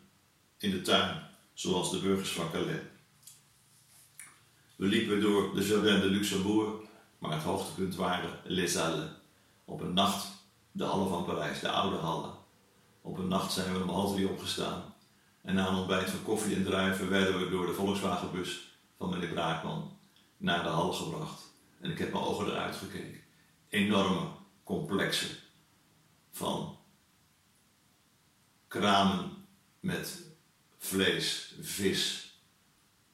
in 0.58 0.70
de 0.70 0.82
tuin, 0.82 1.22
zoals 1.52 1.90
de 1.90 1.98
burgers 1.98 2.32
van 2.32 2.50
Calais. 2.50 2.80
We 4.76 4.86
liepen 4.86 5.20
door 5.20 5.54
de 5.54 5.66
Jardin 5.66 6.00
de 6.00 6.06
Luxembourg, 6.06 6.80
maar 7.18 7.32
het 7.32 7.42
hoogtepunt 7.42 7.94
waren 7.94 8.40
Les 8.44 8.74
Halles. 8.74 9.10
Op 9.64 9.80
een 9.80 9.92
nacht 9.92 10.26
de 10.72 10.84
Hallen 10.84 11.08
van 11.08 11.24
Parijs, 11.24 11.60
de 11.60 11.70
oude 11.70 11.96
Hallen. 11.96 12.34
Op 13.00 13.18
een 13.18 13.28
nacht 13.28 13.52
zijn 13.52 13.72
we 13.72 13.82
om 13.82 13.88
half 13.88 14.14
drie 14.14 14.28
opgestaan 14.28 14.94
en 15.42 15.54
na 15.54 15.68
een 15.68 15.76
ontbijt 15.76 16.10
van 16.10 16.22
koffie 16.22 16.56
en 16.56 16.64
druiven 16.64 17.08
werden 17.08 17.38
we 17.38 17.50
door 17.50 17.66
de 17.66 17.72
Volkswagenbus 17.72 18.78
van 18.98 19.10
meneer 19.10 19.28
Braakman 19.28 19.98
naar 20.36 20.62
de 20.62 20.68
hal 20.68 20.92
gebracht. 20.92 21.42
En 21.80 21.90
ik 21.90 21.98
heb 21.98 22.12
mijn 22.12 22.24
ogen 22.24 22.46
eruit 22.46 22.76
gekeken. 22.76 23.20
Enorme 23.68 24.28
complexen 24.64 25.36
van 26.30 26.77
kramen 28.68 29.30
met 29.80 30.22
vlees, 30.78 31.54
vis, 31.60 32.32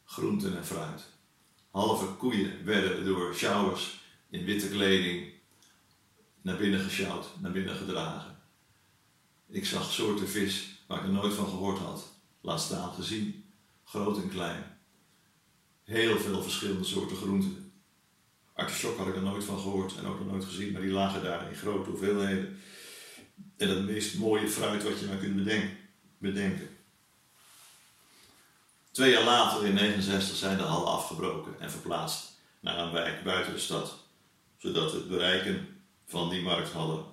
groenten 0.05 0.57
en 0.57 0.67
fruit. 0.67 1.03
Halve 1.71 2.07
koeien 2.07 2.65
werden 2.65 3.05
door 3.05 3.35
showers 3.35 4.01
in 4.31 4.45
witte 4.45 4.69
kleding 4.69 5.33
naar 6.43 6.57
binnen 6.57 6.81
gesjouwd, 6.81 7.27
naar 7.41 7.53
binnen 7.53 7.77
gedragen. 7.77 8.39
Ik 9.49 9.67
zag 9.67 9.93
soorten 9.93 10.29
vis 10.29 10.85
waar 10.87 10.99
ik 10.99 11.05
er 11.05 11.13
nooit 11.13 11.35
van 11.35 11.49
gehoord 11.49 11.79
had. 11.79 12.13
Laat 12.41 12.61
staan 12.61 12.93
gezien, 12.93 13.45
groot 13.85 14.23
en 14.23 14.29
klein. 14.29 14.79
Heel 15.85 16.19
veel 16.19 16.43
verschillende 16.43 16.85
soorten 16.85 17.17
groenten. 17.17 17.73
Artichok 18.53 18.99
had 18.99 19.07
ik 19.07 19.15
er 19.15 19.23
nooit 19.23 19.45
van 19.45 19.59
gehoord 19.59 19.97
en 19.97 20.07
ook 20.07 20.19
nog 20.19 20.29
nooit 20.29 20.45
gezien, 20.45 20.73
maar 20.73 20.81
die 20.81 20.91
lagen 20.91 21.23
daar 21.23 21.49
in 21.49 21.57
grote 21.57 21.91
hoeveelheden. 21.91 22.59
En 23.57 23.69
het 23.69 23.85
meest 23.85 24.19
mooie 24.19 24.49
fruit 24.49 24.83
wat 24.83 25.01
je 25.01 25.07
maar 25.07 25.17
kunt 25.17 25.45
bedenken. 26.19 26.69
Twee 28.91 29.11
jaar 29.11 29.25
later, 29.25 29.67
in 29.67 29.75
1969, 29.75 30.37
zijn 30.37 30.57
de 30.57 30.63
hallen 30.63 30.93
afgebroken 30.93 31.61
en 31.61 31.71
verplaatst 31.71 32.41
naar 32.61 32.79
een 32.79 32.93
wijk 32.93 33.25
buiten 33.25 33.53
de 33.53 33.59
stad, 33.59 33.99
zodat 34.57 34.93
het 34.93 35.09
bereiken 35.09 35.83
van 36.07 36.31
die 36.31 36.43
markthallen 36.43 37.05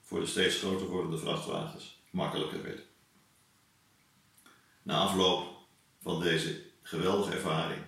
voor 0.00 0.20
de 0.20 0.26
steeds 0.26 0.58
groter 0.58 0.86
wordende 0.86 1.18
vrachtwagens 1.18 2.00
makkelijker 2.10 2.62
werd. 2.62 2.80
Na 4.82 4.98
afloop 4.98 5.56
van 6.02 6.20
deze 6.20 6.62
geweldige 6.82 7.32
ervaring 7.32 7.82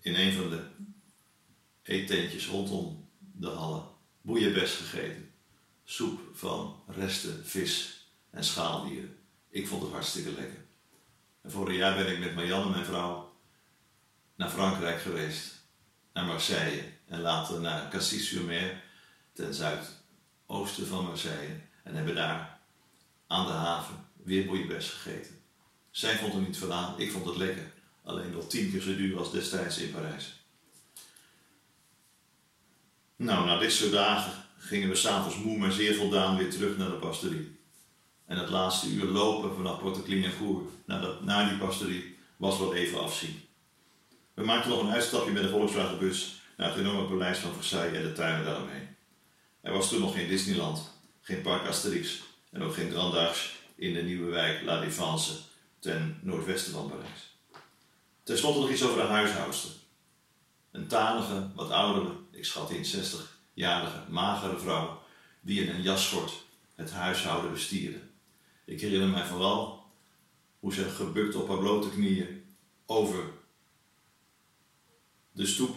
in 0.00 0.14
een 0.14 0.32
van 0.32 0.50
de 0.50 0.64
eetentjes 1.82 2.46
rondom 2.46 3.08
de 3.18 3.48
hallen 3.48 3.84
boeienbest 4.20 4.74
gegeten, 4.74 5.25
soep 5.88 6.20
van 6.32 6.82
resten 6.86 7.46
vis 7.46 8.06
en 8.30 8.44
schaaldieren. 8.44 9.18
Ik 9.48 9.68
vond 9.68 9.82
het 9.82 9.92
hartstikke 9.92 10.32
lekker. 10.32 10.64
En 11.42 11.50
vorig 11.50 11.76
jaar 11.76 11.96
ben 11.96 12.12
ik 12.12 12.18
met 12.18 12.34
Marianne, 12.34 12.70
mijn 12.70 12.84
vrouw, 12.84 13.36
naar 14.34 14.50
Frankrijk 14.50 15.00
geweest, 15.00 15.54
naar 16.12 16.24
Marseille 16.24 16.92
en 17.06 17.20
later 17.20 17.60
naar 17.60 17.90
Cassis-sur-Mer, 17.90 18.82
ten 19.32 19.54
zuidoosten 19.54 20.86
van 20.86 21.04
Marseille, 21.04 21.60
en 21.82 21.94
hebben 21.94 22.14
daar 22.14 22.60
aan 23.26 23.46
de 23.46 23.52
haven 23.52 24.08
weer 24.22 24.46
boeienbest 24.46 24.90
gegeten. 24.90 25.40
Zij 25.90 26.18
vond 26.18 26.34
er 26.34 26.40
niet 26.40 26.58
veel 26.58 26.72
aan, 26.72 27.00
ik 27.00 27.10
vond 27.10 27.26
het 27.26 27.36
lekker. 27.36 27.72
Alleen 28.04 28.32
wel 28.32 28.46
tien 28.46 28.70
keer 28.70 28.80
zo 28.80 28.96
duur 28.96 29.18
als 29.18 29.32
destijds 29.32 29.78
in 29.78 29.92
Parijs. 29.92 30.44
Nou, 33.16 33.46
na 33.46 33.58
dit 33.58 33.72
soort 33.72 33.92
dagen 33.92 34.45
gingen 34.58 34.88
we 34.88 34.94
s'avonds 34.94 35.36
moe 35.36 35.58
maar 35.58 35.72
zeer 35.72 35.94
voldaan 35.94 36.36
weer 36.36 36.50
terug 36.50 36.76
naar 36.76 36.90
de 36.90 36.96
pastorie. 36.96 37.58
En 38.26 38.38
het 38.38 38.48
laatste 38.48 38.88
uur 38.88 39.04
lopen 39.04 39.54
vanaf 39.54 39.80
Porte-Clignancourt 39.80 40.70
naar, 40.86 41.08
naar 41.20 41.48
die 41.48 41.58
pastorie 41.58 42.16
was 42.36 42.58
wel 42.58 42.74
even 42.74 43.00
afzien. 43.00 43.40
We 44.34 44.44
maakten 44.44 44.70
nog 44.70 44.80
een 44.80 44.90
uitstapje 44.90 45.32
met 45.32 45.42
de 45.42 45.48
Volkswagenbus 45.48 46.42
naar 46.56 46.68
het 46.68 46.78
enorme 46.78 47.08
paleis 47.08 47.38
van 47.38 47.54
Versailles 47.54 47.96
en 47.96 48.02
de 48.02 48.12
tuinen 48.12 48.44
daaromheen. 48.44 48.88
Er 49.60 49.72
was 49.72 49.88
toen 49.88 50.00
nog 50.00 50.14
geen 50.14 50.28
Disneyland, 50.28 50.90
geen 51.20 51.42
Parc 51.42 51.66
Asterix 51.66 52.22
en 52.50 52.62
ook 52.62 52.74
geen 52.74 52.90
Grand 52.90 53.54
in 53.76 53.94
de 53.94 54.02
nieuwe 54.02 54.30
wijk 54.30 54.62
La 54.62 54.80
Défense 54.80 55.32
ten 55.78 56.18
noordwesten 56.22 56.72
van 56.72 56.88
Parijs. 56.88 57.36
Ten 58.22 58.38
slotte 58.38 58.60
nog 58.60 58.70
iets 58.70 58.82
over 58.82 58.96
de 58.96 59.08
huishoudster. 59.08 59.70
Een 60.70 60.86
talige, 60.86 61.50
wat 61.54 61.70
oudere, 61.70 62.12
ik 62.30 62.44
schat 62.44 62.70
in 62.70 62.84
60-jarige, 63.56 64.02
magere 64.08 64.58
vrouw 64.58 65.02
die 65.40 65.62
in 65.62 65.74
een 65.74 65.82
jasschort 65.82 66.44
het 66.74 66.90
huishouden 66.90 67.52
bestierde. 67.52 68.00
Ik 68.64 68.80
herinner 68.80 69.08
mij 69.08 69.24
vooral 69.24 69.84
hoe 70.60 70.72
ze 70.74 70.84
gebukt 70.84 71.34
op 71.34 71.48
haar 71.48 71.58
blote 71.58 71.90
knieën 71.90 72.44
over 72.86 73.24
de 75.32 75.46
stoep 75.46 75.76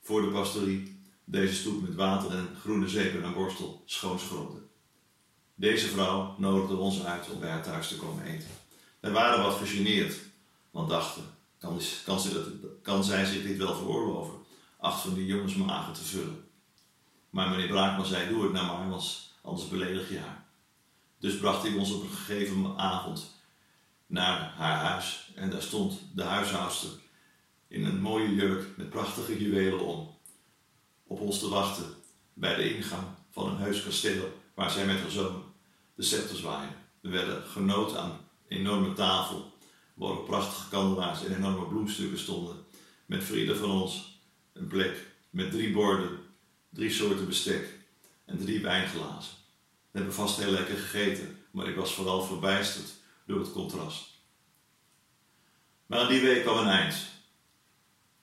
voor 0.00 0.22
de 0.22 0.28
pastorie, 0.28 1.00
deze 1.24 1.54
stoep 1.54 1.82
met 1.82 1.94
water 1.94 2.30
en 2.30 2.48
groene 2.60 2.88
zeep 2.88 3.22
en 3.22 3.32
borstel 3.32 3.82
schoonschrobde. 3.84 4.60
Deze 5.54 5.88
vrouw 5.88 6.34
nodigde 6.38 6.76
ons 6.76 7.04
uit 7.04 7.30
om 7.30 7.40
bij 7.40 7.50
haar 7.50 7.62
thuis 7.62 7.88
te 7.88 7.96
komen 7.96 8.24
eten. 8.24 8.48
Wij 9.00 9.10
waren 9.10 9.42
wat 9.42 9.56
gegeneerd, 9.56 10.16
want 10.70 10.88
dachten, 10.88 11.22
kan, 11.58 11.80
kan, 12.04 12.20
ze 12.20 12.32
dat, 12.32 12.70
kan 12.82 13.04
zij 13.04 13.24
zich 13.24 13.42
dit 13.42 13.56
wel 13.56 13.74
veroorloven, 13.74 14.34
acht 14.78 15.00
van 15.00 15.14
die 15.14 15.26
jongens 15.26 15.54
magen 15.54 15.92
te 15.92 16.04
vullen. 16.04 16.50
Maar 17.32 17.50
meneer 17.50 17.68
Braakman 17.68 18.06
zei, 18.06 18.28
doe 18.28 18.42
het 18.42 18.52
nou 18.52 18.66
maar, 18.66 19.00
anders 19.42 19.68
beledig 19.68 20.08
je 20.08 20.18
haar. 20.18 20.44
Dus 21.18 21.38
bracht 21.38 21.62
hij 21.62 21.74
ons 21.74 21.92
op 21.92 22.02
een 22.02 22.08
gegeven 22.08 22.76
avond 22.76 23.34
naar 24.06 24.52
haar 24.56 24.84
huis. 24.84 25.32
En 25.34 25.50
daar 25.50 25.62
stond 25.62 26.00
de 26.14 26.22
huishoudster 26.22 26.90
in 27.68 27.84
een 27.84 28.00
mooie 28.00 28.34
jurk 28.34 28.76
met 28.76 28.90
prachtige 28.90 29.42
juwelen 29.42 29.80
om. 29.80 30.16
Op 31.06 31.20
ons 31.20 31.38
te 31.38 31.48
wachten 31.48 31.94
bij 32.32 32.54
de 32.54 32.74
ingang 32.74 33.06
van 33.30 33.48
een 33.48 33.56
heus 33.56 33.82
kasteel 33.82 34.40
waar 34.54 34.70
zij 34.70 34.86
met 34.86 35.00
haar 35.00 35.10
zoon 35.10 35.42
de 35.94 36.02
scepter 36.02 36.36
zwaaien. 36.36 36.74
We 37.00 37.08
werden 37.08 37.42
genoten 37.42 38.00
aan 38.00 38.10
een 38.48 38.58
enorme 38.58 38.92
tafel 38.92 39.52
waarop 39.94 40.26
prachtige 40.26 40.68
kandelaars 40.68 41.24
en 41.24 41.36
enorme 41.36 41.66
bloemstukken 41.66 42.18
stonden. 42.18 42.56
Met 43.06 43.24
voor 43.24 43.36
ieder 43.36 43.56
van 43.56 43.70
ons 43.70 44.20
een 44.52 44.66
plek 44.66 45.06
met 45.30 45.50
drie 45.50 45.72
borden, 45.72 46.18
drie 46.72 46.90
soorten 46.90 47.26
bestek 47.26 47.78
en 48.24 48.38
drie 48.38 48.60
wijnglazen. 48.60 49.34
We 49.90 49.98
hebben 49.98 50.14
vast 50.14 50.36
heel 50.36 50.50
lekker 50.50 50.76
gegeten, 50.76 51.38
maar 51.50 51.68
ik 51.68 51.76
was 51.76 51.94
vooral 51.94 52.22
verbijsterd 52.22 52.88
door 53.26 53.38
het 53.38 53.52
contrast. 53.52 54.10
Maar 55.86 55.98
aan 55.98 56.08
die 56.08 56.20
week 56.20 56.42
kwam 56.42 56.58
een 56.58 56.72
eind. 56.72 56.94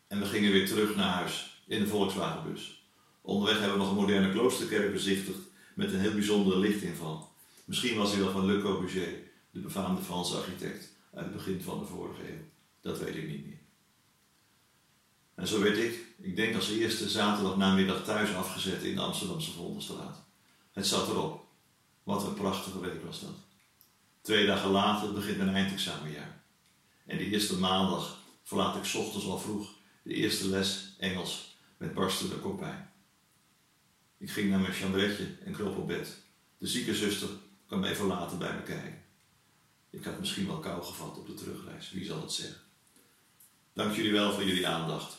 En 0.08 0.20
we 0.20 0.26
gingen 0.26 0.52
weer 0.52 0.68
terug 0.68 0.96
naar 0.96 1.14
huis 1.14 1.64
in 1.68 1.80
de 1.80 1.88
Volkswagenbus. 1.88 2.88
Onderweg 3.22 3.60
hebben 3.60 3.78
we 3.78 3.84
nog 3.84 3.90
een 3.90 4.02
moderne 4.02 4.32
kloosterkerk 4.32 4.92
bezichtigd 4.92 5.40
met 5.76 5.94
een 5.94 6.00
heel 6.00 6.14
bijzondere 6.14 6.60
lichtinval. 6.60 7.32
Misschien 7.66 7.98
was 7.98 8.12
hij 8.12 8.20
wel 8.20 8.32
van 8.32 8.46
Le 8.46 8.62
Corbusier, 8.62 9.14
de 9.52 9.60
befaamde 9.60 10.02
Franse 10.02 10.36
architect 10.36 10.94
uit 11.14 11.26
het 11.26 11.34
begin 11.34 11.62
van 11.62 11.80
de 11.80 11.86
vorige 11.86 12.30
eeuw. 12.30 12.44
Dat 12.82 13.00
weet 13.00 13.16
ik 13.16 13.28
niet 13.28 13.46
meer. 13.46 13.59
En 15.40 15.48
zo 15.48 15.62
werd 15.62 15.78
ik, 15.78 16.06
ik 16.18 16.36
denk 16.36 16.56
als 16.56 16.70
eerste 16.70 17.10
zaterdag 17.10 17.58
namiddag 17.58 18.04
thuis 18.04 18.34
afgezet 18.34 18.84
in 18.84 18.96
de 18.96 19.02
Amsterdamse 19.02 19.52
Vondelstraat. 19.52 20.24
Het 20.72 20.88
zat 20.88 21.08
erop. 21.08 21.48
Wat 22.04 22.24
een 22.24 22.34
prachtige 22.34 22.80
week 22.80 23.04
was 23.04 23.20
dat. 23.20 23.36
Twee 24.22 24.46
dagen 24.46 24.70
later 24.70 25.14
begint 25.14 25.38
mijn 25.38 25.56
eindexamenjaar. 25.56 26.44
En 27.06 27.18
die 27.18 27.30
eerste 27.30 27.58
maandag 27.58 28.18
verlaat 28.44 28.76
ik 28.76 29.02
ochtends 29.02 29.26
al 29.26 29.40
vroeg 29.40 29.70
de 30.04 30.14
eerste 30.14 30.48
les 30.48 30.96
Engels 30.98 31.58
met 31.78 31.94
barstende 31.94 32.36
kopijn. 32.36 32.92
Ik 34.18 34.32
ging 34.32 34.50
naar 34.50 34.60
mijn 34.60 34.74
chambretje 34.74 35.36
en 35.46 35.54
kroop 35.54 35.78
op 35.78 35.88
bed. 35.88 36.18
De 36.58 36.68
zieke 36.68 36.96
zuster 36.96 37.30
kwam 37.68 37.84
even 37.84 38.06
later 38.06 38.38
bij 38.38 38.54
me 38.54 38.64
kijken. 38.64 39.04
Ik 39.90 40.04
had 40.04 40.20
misschien 40.20 40.48
wel 40.48 40.60
kou 40.60 40.84
gevat 40.84 41.18
op 41.18 41.28
de 41.28 41.34
terugreis, 41.34 41.92
wie 41.92 42.06
zal 42.06 42.22
het 42.22 42.32
zeggen. 42.32 42.62
Dank 43.74 43.96
jullie 43.96 44.12
wel 44.12 44.34
voor 44.34 44.44
jullie 44.44 44.68
aandacht. 44.68 45.18